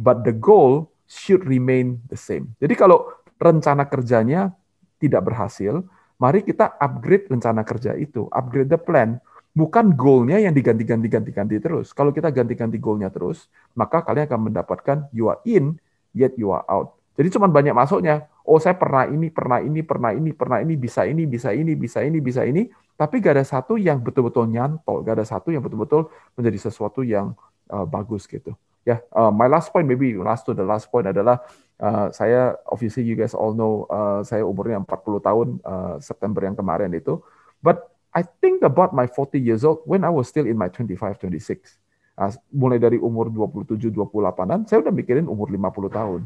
but 0.00 0.24
the 0.24 0.34
goal 0.34 0.88
should 1.08 1.44
remain 1.44 2.00
the 2.08 2.18
same 2.18 2.52
jadi 2.60 2.74
kalau 2.76 3.08
rencana 3.40 3.88
kerjanya 3.88 4.52
tidak 5.00 5.32
berhasil 5.32 5.84
mari 6.20 6.44
kita 6.44 6.76
upgrade 6.76 7.28
rencana 7.28 7.64
kerja 7.64 7.96
itu 7.96 8.28
upgrade 8.32 8.68
the 8.68 8.80
plan 8.80 9.20
bukan 9.50 9.92
goalnya 9.98 10.38
yang 10.38 10.54
diganti-ganti-ganti-ganti 10.54 11.56
terus. 11.58 11.90
Kalau 11.90 12.14
kita 12.14 12.30
ganti-ganti 12.30 12.78
goalnya 12.78 13.10
terus, 13.10 13.50
maka 13.74 14.02
kalian 14.06 14.26
akan 14.30 14.40
mendapatkan 14.50 14.98
you 15.10 15.26
are 15.26 15.42
in, 15.42 15.78
yet 16.14 16.34
you 16.38 16.54
are 16.54 16.62
out. 16.70 16.94
Jadi 17.18 17.36
cuma 17.36 17.50
banyak 17.50 17.74
masuknya. 17.74 18.30
Oh 18.46 18.56
saya 18.56 18.78
pernah 18.78 19.04
ini, 19.04 19.28
pernah 19.28 19.60
ini, 19.60 19.84
pernah 19.84 20.10
ini, 20.14 20.30
pernah 20.32 20.58
ini, 20.62 20.74
bisa 20.78 21.04
ini, 21.04 21.28
bisa 21.28 21.52
ini, 21.52 21.76
bisa 21.76 22.00
ini, 22.00 22.18
bisa 22.22 22.42
ini. 22.46 22.66
Tapi 22.96 23.20
gak 23.20 23.36
ada 23.36 23.44
satu 23.44 23.76
yang 23.76 24.00
betul-betul 24.00 24.48
nyantol. 24.48 25.04
Gak 25.04 25.20
ada 25.20 25.26
satu 25.26 25.52
yang 25.52 25.60
betul-betul 25.60 26.08
menjadi 26.38 26.70
sesuatu 26.70 27.04
yang 27.04 27.36
uh, 27.68 27.84
bagus 27.84 28.24
gitu. 28.24 28.56
Ya, 28.88 28.96
yeah, 28.96 29.00
uh, 29.12 29.28
my 29.28 29.44
last 29.44 29.68
point, 29.68 29.84
maybe 29.84 30.16
last 30.16 30.48
to 30.48 30.56
the 30.56 30.64
last 30.64 30.88
point 30.88 31.04
adalah 31.04 31.44
uh, 31.84 32.08
saya, 32.16 32.56
obviously 32.64 33.04
you 33.04 33.12
guys 33.12 33.36
all 33.36 33.52
know, 33.52 33.84
uh, 33.92 34.24
saya 34.24 34.40
umurnya 34.40 34.80
40 34.80 35.20
tahun 35.20 35.48
uh, 35.60 35.94
September 36.00 36.40
yang 36.40 36.56
kemarin 36.56 36.88
itu. 36.96 37.20
But 37.60 37.84
I 38.10 38.26
think 38.26 38.66
about 38.66 38.90
my 38.90 39.06
40 39.06 39.38
years 39.38 39.62
old 39.62 39.86
when 39.86 40.02
I 40.02 40.10
was 40.10 40.26
still 40.26 40.46
in 40.46 40.58
my 40.58 40.66
25, 40.66 41.18
26. 41.18 41.78
Nah, 42.18 42.34
mulai 42.52 42.76
dari 42.76 42.98
umur 43.00 43.30
27, 43.32 43.94
28-an, 43.94 44.68
saya 44.68 44.84
udah 44.84 44.92
mikirin 44.92 45.30
umur 45.30 45.48
50 45.48 45.88
tahun. 45.88 46.20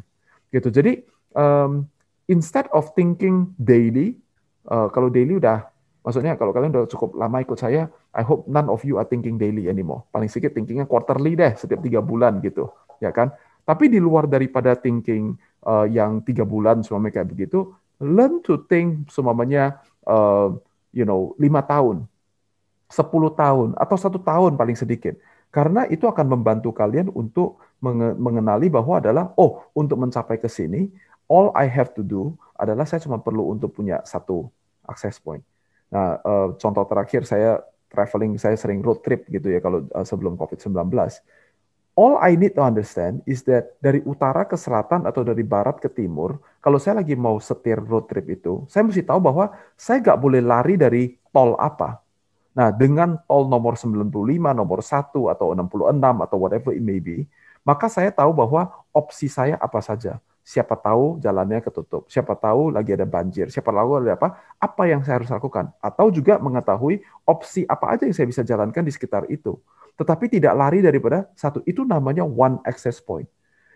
Gitu. 0.51 0.69
Jadi, 0.73 0.93
um, 1.37 1.87
instead 2.27 2.67
of 2.73 2.91
thinking 2.97 3.53
daily, 3.61 4.19
uh, 4.67 4.89
kalau 4.91 5.13
daily 5.13 5.39
udah, 5.39 5.69
maksudnya 6.03 6.35
kalau 6.41 6.51
kalian 6.51 6.73
udah 6.73 6.89
cukup 6.91 7.15
lama 7.15 7.45
ikut 7.45 7.61
saya, 7.61 7.87
I 8.17 8.27
hope 8.27 8.49
none 8.49 8.67
of 8.73 8.83
you 8.83 8.97
are 8.99 9.07
thinking 9.07 9.37
daily 9.39 9.69
anymore. 9.69 10.09
Paling 10.11 10.27
sedikit 10.33 10.57
thinkingnya 10.57 10.89
quarterly 10.89 11.37
deh, 11.37 11.53
setiap 11.55 11.85
tiga 11.85 12.01
bulan 12.01 12.41
gitu. 12.43 12.73
ya 13.05 13.13
kan? 13.13 13.31
Tapi 13.65 13.89
di 13.89 13.97
luar 14.01 14.29
daripada 14.29 14.77
thinking 14.77 15.37
uh, 15.65 15.89
yang 15.89 16.21
tiga 16.21 16.45
bulan, 16.45 16.85
semuanya 16.85 17.21
kayak 17.21 17.29
begitu, 17.33 17.73
learn 18.01 18.45
to 18.45 18.61
think, 18.69 19.09
semuanya, 19.09 19.81
uh, 20.05 20.53
you 20.95 21.03
know, 21.03 21.35
lima 21.37 21.61
tahun, 21.67 22.07
sepuluh 22.87 23.35
tahun, 23.35 23.75
atau 23.75 23.97
satu 23.99 24.23
tahun 24.23 24.55
paling 24.55 24.79
sedikit. 24.79 25.19
Karena 25.51 25.87
itu 25.91 26.07
akan 26.07 26.27
membantu 26.39 26.71
kalian 26.75 27.11
untuk 27.15 27.59
mengenali 28.19 28.67
bahwa 28.71 28.99
adalah, 28.99 29.31
oh, 29.39 29.67
untuk 29.75 29.99
mencapai 29.99 30.39
ke 30.39 30.51
sini, 30.51 30.91
all 31.31 31.51
I 31.55 31.67
have 31.71 31.95
to 31.99 32.03
do 32.03 32.35
adalah 32.59 32.87
saya 32.87 33.03
cuma 33.03 33.19
perlu 33.19 33.51
untuk 33.51 33.75
punya 33.75 34.03
satu 34.07 34.51
access 34.87 35.19
point. 35.19 35.43
Nah, 35.95 36.19
uh, 36.23 36.49
contoh 36.59 36.83
terakhir 36.87 37.23
saya 37.27 37.63
traveling, 37.87 38.35
saya 38.35 38.59
sering 38.59 38.83
road 38.83 39.03
trip 39.07 39.27
gitu 39.31 39.47
ya 39.47 39.63
kalau 39.63 39.87
uh, 39.95 40.03
sebelum 40.03 40.35
COVID-19. 40.35 40.75
All 41.95 42.19
I 42.19 42.35
need 42.35 42.59
to 42.59 42.63
understand 42.67 43.23
is 43.23 43.47
that 43.47 43.79
dari 43.79 44.03
utara 44.03 44.43
ke 44.51 44.59
selatan 44.59 45.07
atau 45.07 45.23
dari 45.23 45.47
barat 45.47 45.79
ke 45.79 45.87
timur, 45.87 46.43
kalau 46.59 46.83
saya 46.83 46.99
lagi 46.99 47.15
mau 47.15 47.39
setir 47.39 47.79
road 47.79 48.11
trip 48.11 48.27
itu, 48.35 48.67
saya 48.67 48.83
mesti 48.83 49.07
tahu 49.07 49.23
bahwa 49.23 49.55
saya 49.79 50.03
nggak 50.03 50.19
boleh 50.19 50.43
lari 50.43 50.75
dari 50.75 51.15
tol 51.31 51.55
apa. 51.55 52.03
Nah, 52.51 52.75
dengan 52.75 53.15
tol 53.31 53.47
nomor 53.47 53.79
95, 53.79 54.11
nomor 54.51 54.83
1, 54.83 55.31
atau 55.31 55.55
66, 55.55 56.19
atau 56.19 56.37
whatever 56.39 56.75
it 56.75 56.83
may 56.83 56.99
be, 56.99 57.31
maka 57.63 57.87
saya 57.87 58.11
tahu 58.11 58.35
bahwa 58.35 58.75
opsi 58.91 59.31
saya 59.31 59.55
apa 59.63 59.79
saja. 59.79 60.19
Siapa 60.45 60.77
tahu 60.77 61.25
jalannya 61.25 61.65
ketutup, 61.65 62.05
siapa 62.13 62.37
tahu 62.37 62.69
lagi 62.69 62.93
ada 62.93 63.09
banjir, 63.09 63.49
siapa 63.49 63.73
tahu 63.73 64.05
ada 64.05 64.13
apa, 64.13 64.29
apa 64.61 64.83
yang 64.85 65.01
saya 65.01 65.25
harus 65.25 65.33
lakukan. 65.33 65.73
Atau 65.81 66.13
juga 66.13 66.37
mengetahui 66.37 67.01
opsi 67.25 67.65
apa 67.65 67.97
aja 67.97 68.05
yang 68.05 68.13
saya 68.13 68.29
bisa 68.29 68.45
jalankan 68.45 68.85
di 68.85 68.93
sekitar 68.93 69.25
itu 69.33 69.57
tetapi 69.95 70.27
tidak 70.27 70.55
lari 70.59 70.83
daripada 70.83 71.31
satu. 71.39 71.63
Itu 71.67 71.87
namanya 71.87 72.27
one 72.27 72.59
access 72.67 72.99
point. 72.99 73.31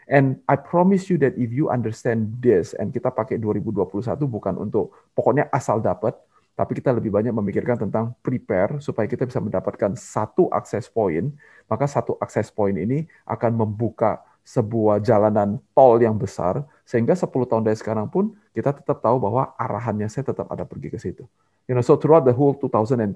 And 0.09 0.41
I 0.49 0.57
promise 0.57 1.13
you 1.13 1.21
that 1.21 1.37
if 1.37 1.53
you 1.53 1.69
understand 1.69 2.41
this, 2.41 2.73
and 2.73 2.89
kita 2.91 3.13
pakai 3.13 3.37
2021 3.37 4.25
bukan 4.25 4.55
untuk 4.57 4.97
pokoknya 5.13 5.53
asal 5.53 5.85
dapat, 5.85 6.17
tapi 6.57 6.81
kita 6.81 6.97
lebih 6.97 7.13
banyak 7.13 7.31
memikirkan 7.31 7.87
tentang 7.87 8.17
prepare 8.25 8.81
supaya 8.81 9.05
kita 9.05 9.29
bisa 9.29 9.39
mendapatkan 9.39 9.95
satu 9.95 10.49
akses 10.49 10.89
point, 10.89 11.31
maka 11.69 11.85
satu 11.85 12.17
akses 12.19 12.49
point 12.49 12.75
ini 12.75 13.05
akan 13.29 13.63
membuka 13.63 14.25
sebuah 14.49 15.05
jalanan 15.05 15.61
tol 15.77 16.01
yang 16.01 16.17
besar, 16.17 16.65
sehingga 16.89 17.13
10 17.13 17.29
tahun 17.29 17.69
dari 17.69 17.77
sekarang 17.77 18.09
pun 18.09 18.33
kita 18.57 18.73
tetap 18.73 19.05
tahu 19.05 19.21
bahwa 19.21 19.53
arahannya 19.61 20.09
saya 20.09 20.33
tetap 20.33 20.49
ada 20.49 20.65
pergi 20.65 20.89
ke 20.89 20.97
situ. 20.97 21.29
You 21.69 21.77
know, 21.77 21.85
so 21.85 22.01
throughout 22.01 22.25
the 22.25 22.33
whole 22.33 22.57
2021, 22.57 23.13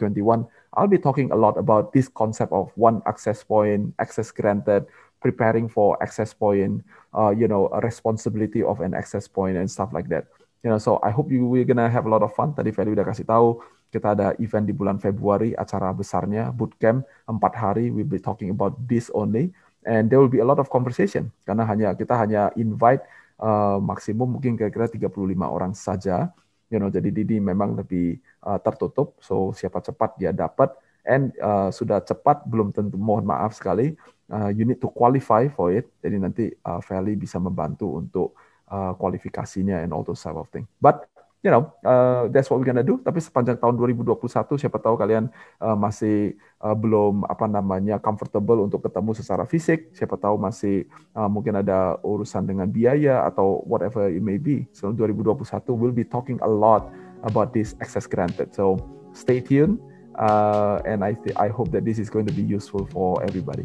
I'll 0.76 0.92
be 0.92 1.00
talking 1.00 1.32
a 1.32 1.38
lot 1.40 1.56
about 1.56 1.96
this 1.96 2.12
concept 2.12 2.52
of 2.52 2.68
one 2.76 3.00
access 3.08 3.40
point, 3.40 3.96
access 3.96 4.28
granted, 4.28 4.84
preparing 5.24 5.72
for 5.72 5.96
access 6.04 6.36
point, 6.36 6.84
uh, 7.16 7.32
you 7.32 7.48
know, 7.48 7.72
responsibility 7.80 8.60
of 8.60 8.84
an 8.84 8.92
access 8.92 9.24
point 9.24 9.56
and 9.56 9.72
stuff 9.72 9.88
like 9.96 10.12
that. 10.12 10.28
You 10.60 10.68
know, 10.68 10.76
so 10.76 11.00
I 11.00 11.08
hope 11.08 11.32
you 11.32 11.48
we're 11.48 11.64
gonna 11.64 11.88
have 11.88 12.04
a 12.04 12.12
lot 12.12 12.20
of 12.20 12.36
fun. 12.36 12.52
Tadi 12.52 12.76
Feli 12.76 12.92
udah 12.92 13.08
kasih 13.08 13.24
tahu 13.24 13.56
kita 13.88 14.12
ada 14.12 14.36
event 14.36 14.68
di 14.68 14.76
bulan 14.76 15.00
Februari, 15.00 15.56
acara 15.56 15.88
besarnya 15.96 16.52
bootcamp 16.52 17.08
empat 17.24 17.52
hari. 17.56 17.88
We'll 17.88 18.04
be 18.04 18.20
talking 18.20 18.52
about 18.52 18.76
this 18.84 19.08
only, 19.16 19.48
and 19.86 20.10
there 20.10 20.18
will 20.18 20.30
be 20.30 20.42
a 20.42 20.46
lot 20.46 20.58
of 20.58 20.70
conversation 20.70 21.30
karena 21.46 21.66
hanya 21.66 21.88
kita 21.94 22.14
hanya 22.14 22.50
invite 22.54 23.02
uh, 23.42 23.78
maksimum 23.82 24.38
mungkin 24.38 24.54
kira-kira 24.54 24.88
35 24.88 25.12
orang 25.42 25.72
saja. 25.74 26.30
You 26.72 26.80
know, 26.80 26.88
jadi 26.88 27.12
Didi 27.12 27.36
memang 27.36 27.76
lebih 27.76 28.16
uh, 28.48 28.56
tertutup. 28.56 29.20
So 29.20 29.52
siapa 29.52 29.84
cepat 29.84 30.16
dia 30.16 30.32
dapat 30.32 30.72
and 31.06 31.34
uh, 31.42 31.68
sudah 31.74 32.02
cepat 32.02 32.46
belum 32.46 32.70
tentu 32.70 32.94
mohon 32.98 33.26
maaf 33.26 33.58
sekali 33.58 33.94
uh, 34.30 34.50
you 34.54 34.62
need 34.62 34.78
to 34.78 34.88
qualify 34.90 35.50
for 35.50 35.74
it 35.74 35.90
jadi 35.98 36.16
nanti 36.18 36.44
uh, 36.62 36.78
Feli 36.78 37.18
bisa 37.18 37.42
membantu 37.42 37.98
untuk 37.98 38.38
uh, 38.70 38.94
kualifikasinya 38.94 39.82
and 39.82 39.90
all 39.90 40.06
those 40.06 40.22
type 40.22 40.38
of 40.38 40.46
thing 40.54 40.66
but 40.78 41.06
you 41.42 41.50
know 41.50 41.74
uh, 41.82 42.30
that's 42.30 42.48
what 42.48 42.62
we're 42.62 42.70
gonna 42.70 42.86
do 42.86 43.02
tapi 43.02 43.18
sepanjang 43.18 43.58
tahun 43.58 43.74
2021 43.74 44.62
siapa 44.62 44.78
tahu 44.78 44.94
kalian 44.94 45.26
uh, 45.58 45.74
masih 45.74 46.38
uh, 46.62 46.74
belum 46.74 47.26
apa 47.26 47.50
namanya 47.50 47.98
comfortable 47.98 48.62
untuk 48.62 48.86
ketemu 48.86 49.10
secara 49.12 49.44
fisik 49.44 49.90
siapa 49.90 50.14
tahu 50.14 50.38
masih 50.38 50.86
uh, 51.18 51.26
mungkin 51.26 51.58
ada 51.58 51.98
urusan 52.06 52.46
dengan 52.46 52.70
biaya 52.70 53.26
atau 53.26 53.66
whatever 53.66 54.06
it 54.06 54.22
may 54.22 54.38
be 54.38 54.70
so 54.70 54.94
2021 54.94 55.42
we'll 55.74 55.90
be 55.90 56.06
talking 56.06 56.38
a 56.46 56.50
lot 56.50 56.86
about 57.26 57.50
this 57.50 57.74
access 57.82 58.06
granted 58.06 58.54
so 58.54 58.78
stay 59.10 59.42
tuned 59.42 59.82
uh, 60.18 60.80
and 60.84 61.04
I, 61.04 61.16
I 61.36 61.48
hope 61.48 61.72
that 61.72 61.84
this 61.84 61.98
is 61.98 62.10
going 62.10 62.26
to 62.26 62.32
be 62.32 62.42
useful 62.42 62.86
for 62.86 63.22
everybody. 63.24 63.64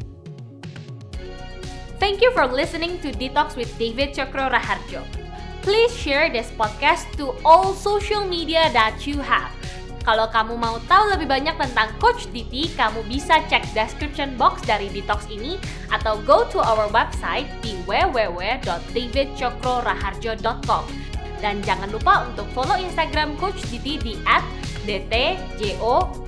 Thank 1.99 2.21
you 2.21 2.31
for 2.31 2.47
listening 2.47 2.99
to 3.01 3.11
Detox 3.11 3.57
with 3.57 3.73
David 3.77 4.13
Chakro 4.13 4.47
Raharjo. 4.47 5.26
Please 5.67 5.91
share 5.91 6.31
this 6.31 6.47
podcast 6.55 7.11
to 7.19 7.35
all 7.43 7.75
social 7.75 8.23
media 8.23 8.71
that 8.71 9.03
you 9.03 9.19
have. 9.19 9.51
Kalau 10.07 10.31
kamu 10.31 10.55
mau 10.55 10.79
tahu 10.87 11.11
lebih 11.11 11.27
banyak 11.27 11.59
tentang 11.59 11.91
Coach 11.99 12.31
Diti, 12.31 12.71
kamu 12.79 13.03
bisa 13.11 13.43
cek 13.51 13.75
description 13.75 14.31
box 14.39 14.63
dari 14.63 14.87
Detox 14.87 15.27
ini 15.27 15.59
atau 15.91 16.23
go 16.23 16.47
to 16.47 16.63
our 16.63 16.87
website 16.95 17.51
di 17.59 17.75
www.davidchokroraharjo.com. 17.83 20.83
Dan 21.43 21.59
jangan 21.59 21.91
lupa 21.91 22.31
untuk 22.31 22.47
follow 22.55 22.79
Instagram 22.79 23.35
Coach 23.35 23.59
Diti 23.67 23.99
di 23.99 24.15
@dtjokron. 24.87 26.23